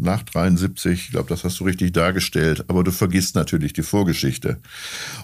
[0.00, 4.58] nach 73, ich glaube, das hast du richtig dargestellt, aber du vergisst natürlich die Vorgeschichte.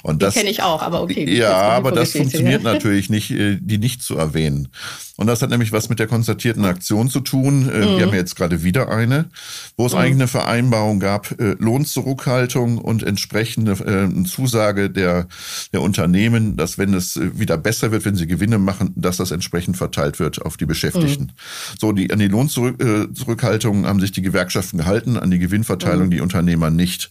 [0.03, 1.29] Und das kenne ich auch, aber okay.
[1.37, 4.69] Ja, aber das funktioniert natürlich nicht, äh, die nicht zu erwähnen.
[5.17, 7.71] Und das hat nämlich was mit der konstatierten Aktion zu tun.
[7.71, 7.97] Äh, mhm.
[7.97, 9.27] Wir haben ja jetzt gerade wieder eine,
[9.77, 9.99] wo es mhm.
[9.99, 13.77] eigentlich eine Vereinbarung gab, äh, Lohnzurückhaltung und entsprechende
[14.27, 15.27] Zusage der,
[15.73, 19.77] der Unternehmen, dass wenn es wieder besser wird, wenn sie Gewinne machen, dass das entsprechend
[19.77, 21.25] verteilt wird auf die Beschäftigten.
[21.25, 21.79] Mhm.
[21.79, 26.11] So, die, an die Lohnzurückhaltung haben sich die Gewerkschaften gehalten, an die Gewinnverteilung mhm.
[26.11, 27.11] die Unternehmer nicht.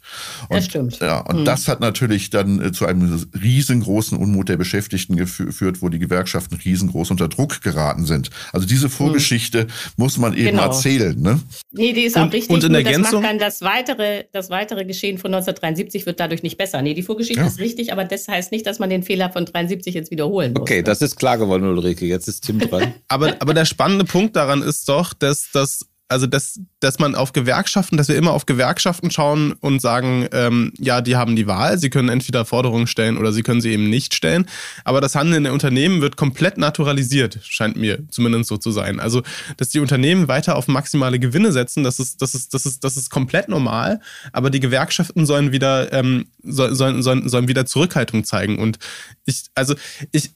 [0.49, 0.99] Und, das stimmt.
[0.99, 1.45] Ja, und mhm.
[1.45, 7.11] das hat natürlich dann zu einem riesengroßen Unmut der Beschäftigten geführt, wo die Gewerkschaften riesengroß
[7.11, 8.29] unter Druck geraten sind.
[8.51, 9.67] Also diese Vorgeschichte hm.
[9.97, 10.63] muss man eben genau.
[10.63, 11.19] erzählen.
[11.19, 11.39] Ne?
[11.71, 12.49] Nee, die ist auch und, richtig.
[12.53, 16.43] Und in der das macht dann das weitere, das weitere Geschehen von 1973 wird dadurch
[16.43, 16.81] nicht besser.
[16.81, 17.47] Nee, die Vorgeschichte ja.
[17.47, 20.61] ist richtig, aber das heißt nicht, dass man den Fehler von 73 jetzt wiederholen muss.
[20.61, 22.05] Okay, das ist klar geworden, Ulrike.
[22.05, 22.93] Jetzt ist Tim dran.
[23.07, 27.33] aber, aber der spannende Punkt daran ist doch, dass das also dass, dass man auf
[27.33, 31.79] Gewerkschaften, dass wir immer auf Gewerkschaften schauen und sagen, ähm, ja, die haben die Wahl,
[31.79, 34.45] sie können entweder Forderungen stellen oder sie können sie eben nicht stellen.
[34.83, 38.99] Aber das Handeln der Unternehmen wird komplett naturalisiert, scheint mir zumindest so zu sein.
[38.99, 39.23] Also,
[39.57, 42.97] dass die Unternehmen weiter auf maximale Gewinne setzen, das ist, das ist, das ist, das
[42.97, 43.99] ist komplett normal,
[44.31, 48.59] aber die Gewerkschaften sollen wieder, ähm, sollen, sollen, sollen wieder Zurückhaltung zeigen.
[48.59, 48.77] Und
[49.25, 49.73] ich, also
[50.11, 50.29] ich,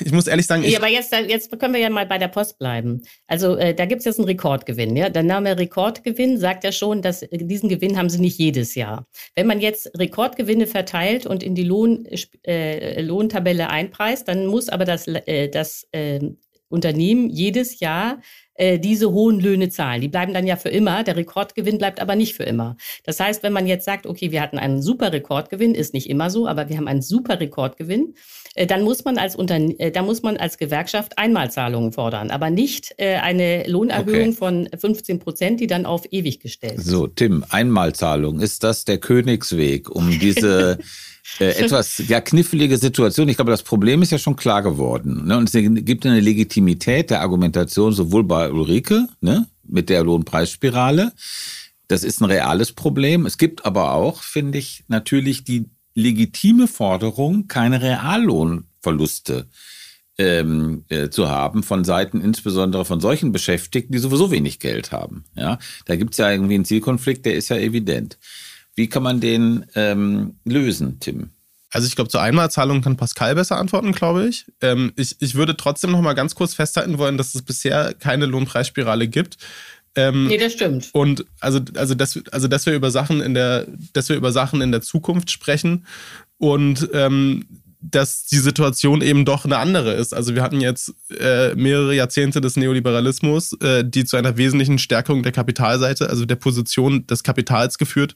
[0.00, 0.62] ich muss ehrlich sagen.
[0.62, 3.00] Ich, ja, aber jetzt, jetzt können wir ja mal bei der Post bleiben.
[3.26, 7.02] Also äh, da gibt es jetzt einen Rekordgewinn, ja der Name Rekordgewinn sagt ja schon,
[7.02, 9.06] dass diesen Gewinn haben sie nicht jedes Jahr.
[9.34, 12.06] Wenn man jetzt Rekordgewinne verteilt und in die Lohn,
[12.46, 16.20] äh, Lohntabelle einpreist, dann muss aber das, äh, das äh,
[16.68, 18.18] Unternehmen jedes Jahr
[18.54, 20.00] äh, diese hohen Löhne zahlen.
[20.00, 21.04] Die bleiben dann ja für immer.
[21.04, 22.76] Der Rekordgewinn bleibt aber nicht für immer.
[23.04, 26.30] Das heißt, wenn man jetzt sagt, okay, wir hatten einen super Rekordgewinn, ist nicht immer
[26.30, 28.14] so, aber wir haben einen super Rekordgewinn,
[28.54, 32.50] äh, dann muss man als Unterne äh, da muss man als Gewerkschaft Einmalzahlungen fordern, aber
[32.50, 34.32] nicht äh, eine Lohnerhöhung okay.
[34.32, 36.86] von 15 Prozent, die dann auf ewig gestellt ist.
[36.86, 40.78] So, Tim, Einmalzahlung, ist das der Königsweg, um diese
[41.40, 43.28] äh, etwas ja, knifflige Situation.
[43.28, 45.26] Ich glaube, das Problem ist ja schon klar geworden.
[45.26, 45.36] Ne?
[45.36, 51.12] Und es gibt eine Legitimität der Argumentation sowohl bei Ulrike ne, mit der Lohnpreisspirale.
[51.88, 53.26] Das ist ein reales Problem.
[53.26, 59.46] Es gibt aber auch, finde ich, natürlich die legitime Forderung, keine Reallohnverluste
[60.18, 65.24] ähm, äh, zu haben von Seiten insbesondere von solchen Beschäftigten, die sowieso wenig Geld haben.
[65.34, 68.18] Ja, da gibt es ja irgendwie einen Zielkonflikt, der ist ja evident.
[68.76, 71.30] Wie kann man den ähm, lösen, Tim?
[71.70, 74.46] Also ich glaube, zur Einmalzahlung kann Pascal besser antworten, glaube ich.
[74.60, 75.16] Ähm, ich.
[75.18, 79.38] Ich würde trotzdem noch mal ganz kurz festhalten wollen, dass es bisher keine Lohnpreisspirale gibt.
[79.96, 80.90] Ähm, nee, das stimmt.
[80.92, 84.60] Und also, also, dass, also, dass wir über Sachen in der, dass wir über Sachen
[84.60, 85.86] in der Zukunft sprechen
[86.38, 87.46] und ähm,
[87.90, 90.14] dass die Situation eben doch eine andere ist.
[90.14, 95.22] Also wir hatten jetzt äh, mehrere Jahrzehnte des Neoliberalismus, äh, die zu einer wesentlichen Stärkung
[95.22, 98.14] der Kapitalseite, also der Position des Kapitals geführt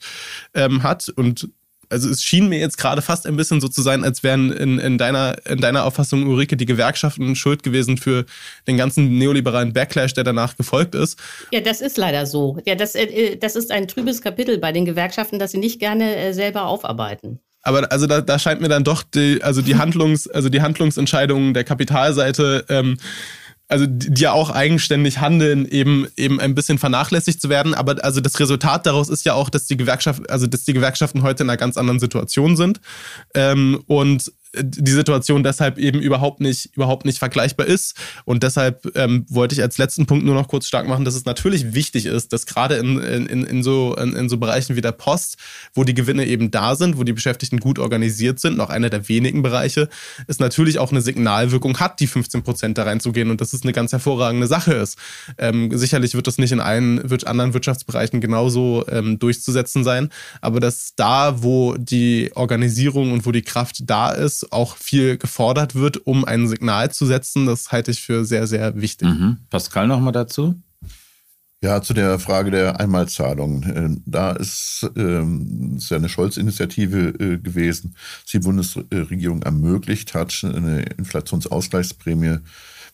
[0.53, 1.09] ähm, hat.
[1.09, 1.49] Und
[1.89, 4.79] also es schien mir jetzt gerade fast ein bisschen so zu sein, als wären in,
[4.79, 8.25] in, deiner, in deiner Auffassung, Ulrike, die Gewerkschaften schuld gewesen für
[8.67, 11.19] den ganzen neoliberalen Backlash, der danach gefolgt ist.
[11.51, 12.57] Ja, das ist leider so.
[12.65, 16.15] Ja, das, äh, das ist ein trübes Kapitel bei den Gewerkschaften, das sie nicht gerne
[16.15, 17.39] äh, selber aufarbeiten.
[17.63, 21.53] Aber also da, da scheint mir dann doch die, also die Handlungs, also die Handlungsentscheidungen
[21.53, 22.97] der Kapitalseite ähm,
[23.71, 27.73] also die ja auch eigenständig handeln, eben eben ein bisschen vernachlässigt zu werden.
[27.73, 31.23] Aber also das Resultat daraus ist ja auch, dass die Gewerkschaften, also dass die Gewerkschaften
[31.23, 32.81] heute in einer ganz anderen Situation sind.
[33.33, 37.95] Ähm, und die Situation deshalb eben überhaupt nicht, überhaupt nicht vergleichbar ist.
[38.25, 41.25] Und deshalb ähm, wollte ich als letzten Punkt nur noch kurz stark machen, dass es
[41.25, 44.91] natürlich wichtig ist, dass gerade in, in, in, so, in, in so Bereichen wie der
[44.91, 45.37] Post,
[45.73, 49.07] wo die Gewinne eben da sind, wo die Beschäftigten gut organisiert sind, noch einer der
[49.07, 49.87] wenigen Bereiche,
[50.27, 53.71] es natürlich auch eine Signalwirkung hat, die 15 Prozent da reinzugehen und dass es eine
[53.71, 54.97] ganz hervorragende Sache ist.
[55.37, 60.09] Ähm, sicherlich wird das nicht in allen wird anderen Wirtschaftsbereichen genauso ähm, durchzusetzen sein,
[60.41, 65.75] aber dass da, wo die Organisierung und wo die Kraft da ist, auch viel gefordert
[65.75, 67.45] wird, um ein Signal zu setzen.
[67.45, 69.09] Das halte ich für sehr, sehr wichtig.
[69.09, 69.37] Mhm.
[69.49, 70.55] Pascal nochmal dazu?
[71.63, 73.63] Ja, zu der Frage der Einmalzahlung.
[73.63, 77.95] Äh, da ist, ähm, ist ja eine Scholz-Initiative äh, gewesen,
[78.27, 82.39] die die Bundesregierung ermöglicht hat, eine Inflationsausgleichsprämie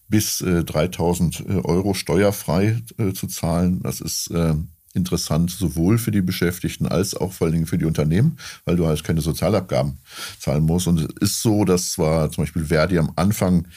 [0.09, 2.81] bis 3000 äh, Euro steuerfrei
[3.13, 3.81] zu zahlen.
[3.83, 7.85] Das ist ähm, interessant sowohl für die Beschäftigten als auch vor allen Dingen für die
[7.85, 9.97] Unternehmen, weil du halt keine Sozialabgaben
[10.39, 10.87] zahlen musst.
[10.87, 13.67] Und es ist so, dass zwar zum Beispiel Verdi am Anfang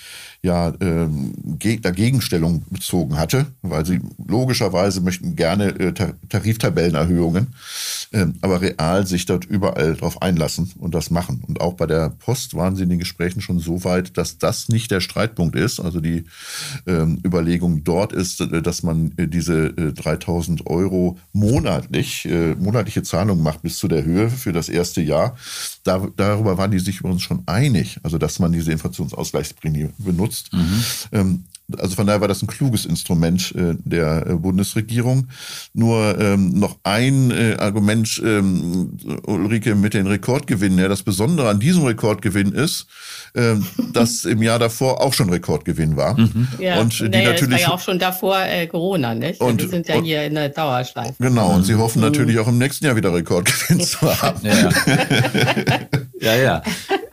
[0.42, 1.34] ja ähm,
[1.82, 5.92] dagegen Stellung bezogen hatte, weil sie logischerweise möchten gerne äh,
[6.28, 7.48] Tariftabellenerhöhungen,
[8.12, 11.42] äh, aber real sich dort überall drauf einlassen und das machen.
[11.46, 14.70] Und auch bei der Post waren sie in den Gesprächen schon so weit, dass das
[14.70, 15.78] nicht der Streitpunkt ist.
[15.78, 16.24] Also die
[16.86, 23.02] ähm, Überlegung dort ist, äh, dass man äh, diese äh, 3000 Euro monatlich, äh, monatliche
[23.02, 25.36] Zahlungen macht bis zu der Höhe für das erste Jahr.
[25.84, 30.52] Da, darüber waren die sich übrigens schon einig, also dass man diese Inflationsausgleichsprämie benutzt benutzt.
[30.52, 30.84] Mhm.
[31.12, 31.44] Ähm,
[31.78, 35.28] also von daher war das ein kluges Instrument äh, der äh, Bundesregierung.
[35.72, 40.80] Nur ähm, noch ein äh, Argument, ähm, Ulrike, mit den Rekordgewinnen.
[40.80, 42.86] Ja, das Besondere an diesem Rekordgewinn ist,
[43.36, 46.18] ähm, dass im Jahr davor auch schon Rekordgewinn war.
[46.18, 46.48] Mhm.
[46.58, 49.40] Ja, und die naja, natürlich das war ja auch schon davor äh, Corona, nicht?
[49.40, 51.14] Und, wir sind ja und, hier in der Dauerschleife.
[51.20, 52.06] Genau, und sie hoffen mhm.
[52.06, 54.40] natürlich auch im nächsten Jahr wieder Rekordgewinn zu haben.
[54.44, 54.70] Ja,
[56.20, 56.34] ja.
[56.34, 56.62] ja.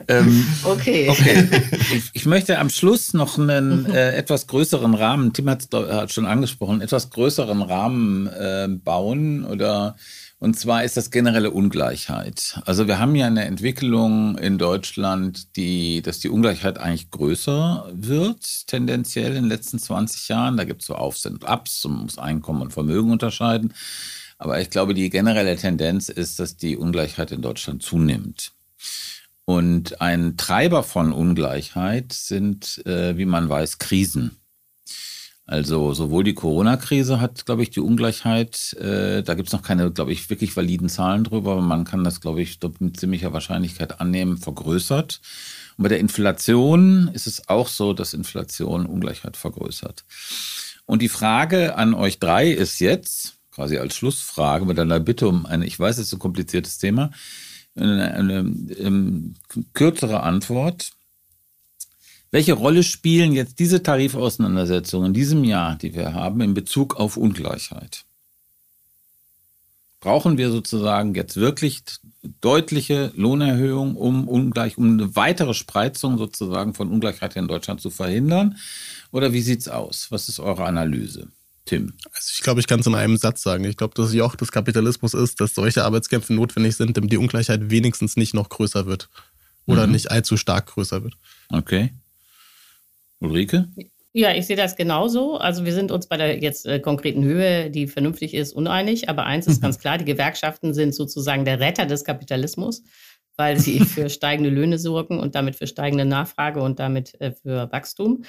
[0.08, 1.10] Ähm, okay.
[1.10, 1.50] okay.
[1.94, 6.26] Ich, ich, möchte am Schluss noch einen äh, etwas größeren Rahmen, Tim hat es schon
[6.26, 9.96] angesprochen, etwas größeren Rahmen äh, bauen oder
[10.40, 12.62] und zwar ist das generelle Ungleichheit.
[12.66, 18.68] Also wir haben ja eine Entwicklung in Deutschland, die, dass die Ungleichheit eigentlich größer wird,
[18.68, 20.56] tendenziell in den letzten 20 Jahren.
[20.56, 23.74] Da gibt es so Aufs und Ups, man muss Einkommen und Vermögen unterscheiden.
[24.38, 28.52] Aber ich glaube, die generelle Tendenz ist, dass die Ungleichheit in Deutschland zunimmt.
[29.50, 34.36] Und ein Treiber von Ungleichheit sind, äh, wie man weiß, Krisen.
[35.46, 39.90] Also sowohl die Corona-Krise hat, glaube ich, die Ungleichheit, äh, da gibt es noch keine,
[39.90, 44.02] glaube ich, wirklich validen Zahlen drüber, aber man kann das, glaube ich, mit ziemlicher Wahrscheinlichkeit
[44.02, 45.22] annehmen, vergrößert.
[45.78, 50.04] Und bei der Inflation ist es auch so, dass Inflation Ungleichheit vergrößert.
[50.86, 55.46] Und die Frage an euch drei ist jetzt, quasi als Schlussfrage mit einer Bitte um
[55.46, 57.12] ein, ich weiß, es ist ein kompliziertes Thema,
[57.78, 58.40] eine, eine,
[58.80, 59.34] eine
[59.74, 60.92] kürzere Antwort.
[62.32, 67.16] Welche Rolle spielen jetzt diese Tarifauseinandersetzungen in diesem Jahr, die wir haben, in Bezug auf
[67.18, 68.04] Ungleichheit?
[70.00, 71.84] Brauchen wir sozusagen jetzt wirklich
[72.42, 78.58] deutliche Lohnerhöhungen, um ungleich, um eine weitere Spreizung sozusagen von Ungleichheit in Deutschland zu verhindern?
[79.12, 80.12] Oder wie sieht's aus?
[80.12, 81.30] Was ist eure Analyse?
[81.68, 81.94] Tim?
[82.12, 83.64] Also ich glaube, ich kann es in einem Satz sagen.
[83.66, 87.70] Ich glaube, das Joch des Kapitalismus ist, dass solche Arbeitskämpfe notwendig sind, damit die Ungleichheit
[87.70, 89.10] wenigstens nicht noch größer wird.
[89.68, 89.94] Oder mhm.
[89.94, 91.16] nicht allzu stark größer wird.
[91.50, 91.94] Okay.
[93.20, 93.68] Ulrike?
[94.14, 95.38] Ja, ich sehe das genauso.
[95.38, 99.10] Also wir sind uns bei der jetzt äh, konkreten Höhe, die vernünftig ist, uneinig.
[99.10, 99.64] Aber eins ist mhm.
[99.64, 102.84] ganz klar, die Gewerkschaften sind sozusagen der Retter des Kapitalismus,
[103.36, 107.72] weil sie für steigende Löhne sorgen und damit für steigende Nachfrage und damit äh, für
[107.72, 108.24] Wachstum.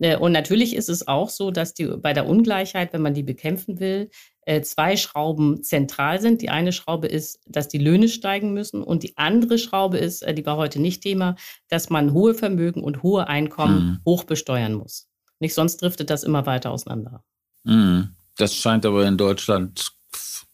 [0.00, 3.22] Äh, und natürlich ist es auch so, dass die bei der Ungleichheit, wenn man die
[3.22, 4.10] bekämpfen will,
[4.46, 6.42] äh, zwei Schrauben zentral sind.
[6.42, 10.34] Die eine Schraube ist, dass die Löhne steigen müssen und die andere Schraube ist, äh,
[10.34, 11.36] die war heute nicht Thema,
[11.68, 14.00] dass man hohe Vermögen und hohe Einkommen mhm.
[14.04, 15.08] hoch besteuern muss.
[15.40, 17.24] Nicht sonst driftet das immer weiter auseinander.
[17.64, 18.10] Mhm.
[18.36, 19.92] Das scheint aber in Deutschland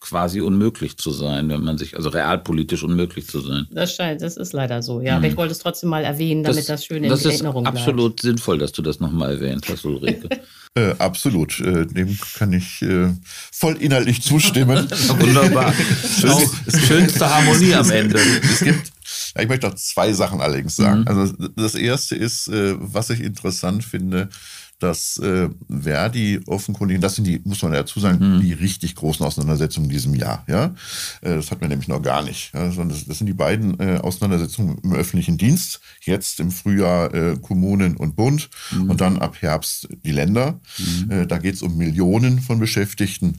[0.01, 3.69] quasi unmöglich zu sein, wenn man sich, also realpolitisch unmöglich zu sein.
[3.71, 5.13] Das scheint, das ist leider so, ja.
[5.13, 5.19] Mhm.
[5.19, 7.77] Aber ich wollte es trotzdem mal erwähnen, damit das, das schön in das Erinnerung bleibt.
[7.77, 10.29] Das ist absolut sinnvoll, dass du das nochmal erwähnt hast, Ulrike.
[10.77, 13.13] Äh, absolut, äh, dem kann ich äh,
[13.51, 14.89] voll inhaltlich zustimmen.
[14.89, 15.75] Wunderbar.
[16.21, 18.21] Schön, schönste Harmonie am Ende.
[18.21, 18.93] Es gibt,
[19.35, 21.01] ja, ich möchte noch zwei Sachen allerdings sagen.
[21.01, 21.09] Mhm.
[21.09, 24.29] Also das erste ist, äh, was ich interessant finde,
[24.81, 28.41] dass äh, Verdi offenkundig, das sind die, muss man dazu sagen, mhm.
[28.41, 30.45] die richtig großen Auseinandersetzungen in diesem Jahr.
[30.49, 30.75] Ja,
[31.21, 32.53] äh, Das hatten wir nämlich noch gar nicht.
[32.55, 32.71] Ja?
[32.71, 35.81] Sondern das, das sind die beiden äh, Auseinandersetzungen im öffentlichen Dienst.
[36.01, 38.91] Jetzt im Frühjahr äh, Kommunen und Bund mhm.
[38.91, 40.61] und dann ab Herbst die Länder.
[40.79, 41.29] Mhm.
[41.29, 43.37] Da geht es um Millionen von Beschäftigten.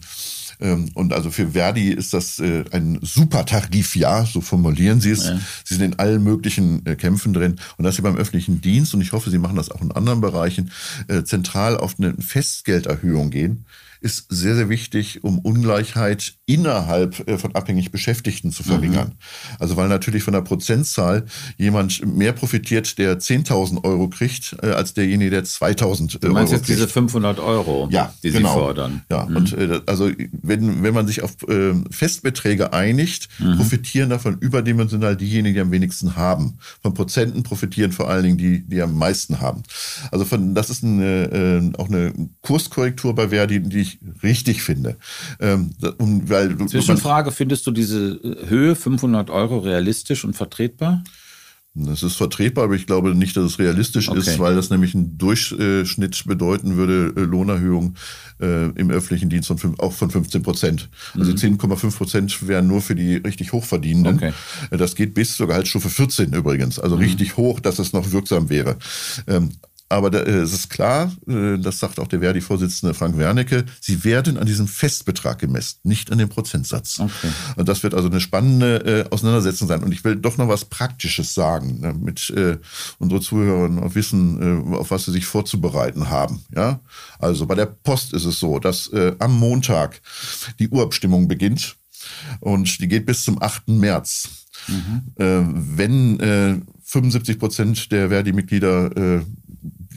[0.61, 5.25] Ähm, und also für Verdi ist das äh, ein super Tarifjahr, so formulieren sie es.
[5.25, 5.39] Ja.
[5.65, 7.55] Sie sind in allen möglichen äh, Kämpfen drin.
[7.77, 10.21] Und dass sie beim öffentlichen Dienst, und ich hoffe, sie machen das auch in anderen
[10.21, 10.71] Bereichen,
[11.07, 13.65] äh, zentral auf eine Festgelderhöhung gehen,
[14.01, 19.09] ist sehr, sehr wichtig, um Ungleichheit innerhalb äh, von abhängig Beschäftigten zu verringern.
[19.09, 19.55] Mhm.
[19.59, 21.25] Also weil natürlich von der Prozentzahl
[21.57, 26.23] jemand mehr profitiert, der 10.000 Euro kriegt, äh, als derjenige, der 2.000 Euro kriegt.
[26.23, 28.49] Du meinst jetzt diese 500 Euro, ja, die genau.
[28.49, 29.03] Sie fordern?
[29.11, 29.35] Ja, mhm.
[29.35, 30.09] und äh, also
[30.41, 33.57] wenn, wenn man sich auf äh, Festbeträge einigt, mhm.
[33.57, 36.57] profitieren davon überdimensional diejenigen, die am wenigsten haben.
[36.81, 39.61] Von Prozenten profitieren vor allen Dingen die, die am meisten haben.
[40.11, 44.63] Also von, das ist eine, äh, auch eine Kurskorrektur bei Verdi, die ich ich richtig
[44.63, 44.97] finde.
[45.39, 51.03] Ähm, weil, Zwischenfrage, findest du diese Höhe 500 Euro realistisch und vertretbar?
[51.73, 54.19] Das ist vertretbar, aber ich glaube nicht, dass es realistisch okay.
[54.19, 57.95] ist, weil das nämlich ein Durchschnitt bedeuten würde, äh, Lohnerhöhung
[58.41, 60.89] äh, im öffentlichen Dienst von, auch von 15 Prozent.
[61.17, 61.57] Also mhm.
[61.57, 64.17] 10,5 Prozent wären nur für die richtig Hochverdienenden.
[64.17, 64.33] Okay.
[64.69, 67.03] Äh, das geht bis zur Gehaltsstufe 14 übrigens, also mhm.
[67.03, 68.75] richtig hoch, dass es noch wirksam wäre.
[69.27, 69.51] Ähm,
[69.91, 74.03] aber da, äh, es ist klar, äh, das sagt auch der Verdi-Vorsitzende Frank Wernicke, sie
[74.03, 76.99] werden an diesem Festbetrag gemessen, nicht an dem Prozentsatz.
[76.99, 77.31] Okay.
[77.57, 79.83] Und das wird also eine spannende äh, Auseinandersetzung sein.
[79.83, 82.57] Und ich will doch noch was Praktisches sagen, damit äh,
[82.99, 86.41] unsere Zuhörer auch wissen, auf was sie sich vorzubereiten haben.
[86.55, 86.79] Ja,
[87.19, 88.89] Also bei der Post ist es so, dass
[89.19, 90.01] am Montag
[90.59, 91.75] die Urabstimmung beginnt
[92.39, 93.67] und die geht bis zum 8.
[93.69, 94.29] März.
[94.67, 95.01] Mhm.
[95.15, 99.21] Wenn äh, 75 Prozent der Verdi-Mitglieder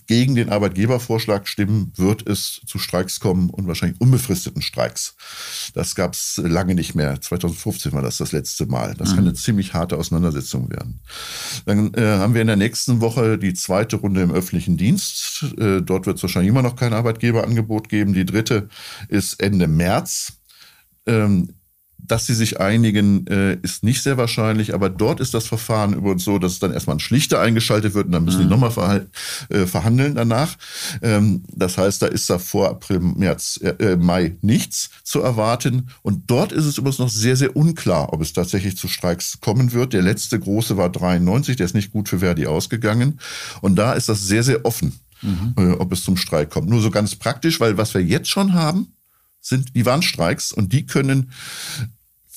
[0.07, 5.17] gegen den Arbeitgebervorschlag stimmen, wird es zu Streiks kommen und wahrscheinlich unbefristeten Streiks.
[5.75, 7.21] Das gab es lange nicht mehr.
[7.21, 8.95] 2015 war das das letzte Mal.
[8.95, 9.15] Das mhm.
[9.17, 11.01] kann eine ziemlich harte Auseinandersetzung werden.
[11.67, 15.47] Dann äh, haben wir in der nächsten Woche die zweite Runde im öffentlichen Dienst.
[15.59, 18.13] Äh, dort wird es wahrscheinlich immer noch kein Arbeitgeberangebot geben.
[18.13, 18.69] Die dritte
[19.09, 20.35] ist Ende März.
[21.07, 21.55] Ähm,
[22.07, 26.25] dass sie sich einigen, äh, ist nicht sehr wahrscheinlich, aber dort ist das Verfahren übrigens
[26.25, 28.51] so, dass dann erstmal ein Schlichter eingeschaltet wird und dann müssen mhm.
[28.51, 29.07] die nochmal
[29.49, 30.57] äh, verhandeln danach.
[31.03, 35.89] Ähm, das heißt, da ist da vor April, März, äh, äh, Mai nichts zu erwarten.
[36.03, 39.73] Und dort ist es übrigens noch sehr, sehr unklar, ob es tatsächlich zu Streiks kommen
[39.73, 39.93] wird.
[39.93, 43.19] Der letzte große war 93, der ist nicht gut für Verdi ausgegangen.
[43.63, 45.77] Und da ist das sehr, sehr offen, mhm.
[45.79, 46.69] ob es zum Streik kommt.
[46.69, 48.89] Nur so ganz praktisch, weil was wir jetzt schon haben,
[49.45, 51.31] sind die Warnstreiks und die können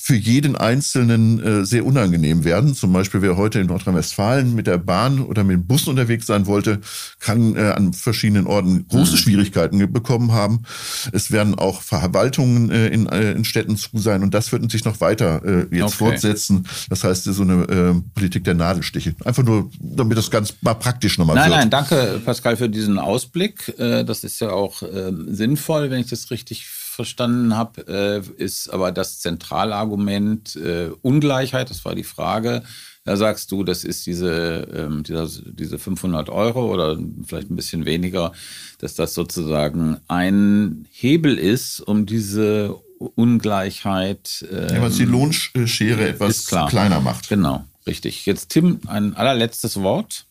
[0.07, 2.73] für jeden Einzelnen äh, sehr unangenehm werden.
[2.75, 6.45] Zum Beispiel, wer heute in Nordrhein-Westfalen mit der Bahn oder mit dem Bus unterwegs sein
[6.45, 6.79] wollte,
[7.19, 9.17] kann äh, an verschiedenen Orten große mhm.
[9.17, 10.63] Schwierigkeiten bekommen haben.
[11.11, 14.85] Es werden auch Verwaltungen äh, in, äh, in Städten zu sein und das wird sich
[14.85, 16.11] noch weiter äh, jetzt okay.
[16.11, 16.65] fortsetzen.
[16.89, 19.13] Das heißt, so eine äh, Politik der Nadelstiche.
[19.25, 21.59] Einfach nur, damit das ganz mal praktisch nochmal nein, wird.
[21.59, 23.77] Nein, nein, danke Pascal für diesen Ausblick.
[23.77, 26.65] Äh, das ist ja auch äh, sinnvoll, wenn ich das richtig
[26.97, 32.63] verstanden habe, äh, ist aber das Zentralargument äh, Ungleichheit, das war die Frage,
[33.05, 37.85] Da sagst du, das ist diese, ähm, dieser, diese 500 Euro oder vielleicht ein bisschen
[37.85, 38.33] weniger,
[38.79, 44.45] dass das sozusagen ein Hebel ist, um diese Ungleichheit.
[44.51, 47.29] Ähm, ja, was die Lohnschere etwas kleiner macht.
[47.29, 47.63] Genau.
[47.87, 48.25] Richtig.
[48.25, 50.25] Jetzt Tim, ein allerletztes Wort.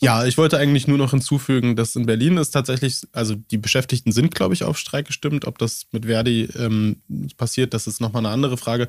[0.00, 4.10] Ja, ich wollte eigentlich nur noch hinzufügen, dass in Berlin ist tatsächlich, also die Beschäftigten
[4.10, 5.44] sind, glaube ich, auf Streik gestimmt.
[5.46, 7.00] Ob das mit Verdi ähm,
[7.36, 8.88] passiert, das ist nochmal eine andere Frage.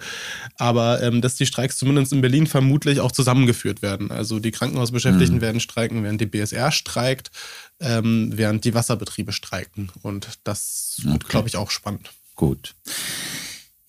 [0.57, 4.11] Aber ähm, dass die Streiks zumindest in Berlin vermutlich auch zusammengeführt werden.
[4.11, 5.41] Also die Krankenhausbeschäftigten mhm.
[5.41, 7.29] werden streiken, während die BSR streikt,
[7.79, 9.91] ähm, während die Wasserbetriebe streiken.
[10.01, 11.27] Und das wird, okay.
[11.29, 12.09] glaube ich, auch spannend.
[12.35, 12.73] Gut.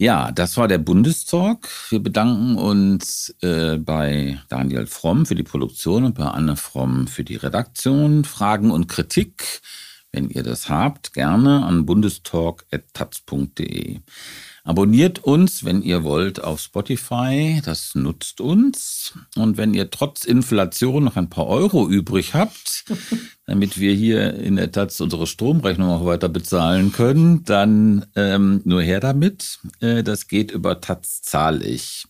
[0.01, 1.69] Ja, das war der Bundestalk.
[1.91, 7.25] Wir bedanken uns äh, bei Daniel Fromm für die Produktion und bei Anne Fromm für
[7.25, 8.23] die Redaktion.
[8.23, 9.61] Fragen und Kritik,
[10.13, 13.99] wenn ihr das habt, gerne an bundestalk.taz.de.
[14.69, 17.63] Abonniert uns, wenn ihr wollt, auf Spotify.
[17.65, 19.15] Das nutzt uns.
[19.35, 22.85] Und wenn ihr trotz Inflation noch ein paar Euro übrig habt,
[23.47, 28.83] damit wir hier in der Taz unsere Stromrechnung auch weiter bezahlen können, dann ähm, nur
[28.83, 29.59] her damit.
[29.81, 32.05] Äh, das geht über Taz zahl ich.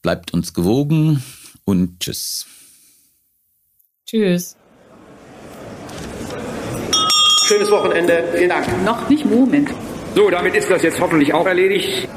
[0.00, 1.22] Bleibt uns gewogen
[1.66, 2.46] und tschüss.
[4.06, 4.56] Tschüss.
[7.44, 8.24] Schönes Wochenende.
[8.34, 8.82] Vielen Dank.
[8.82, 9.68] Noch nicht Moment.
[10.14, 12.08] So, damit ist das jetzt hoffentlich auch erledigt.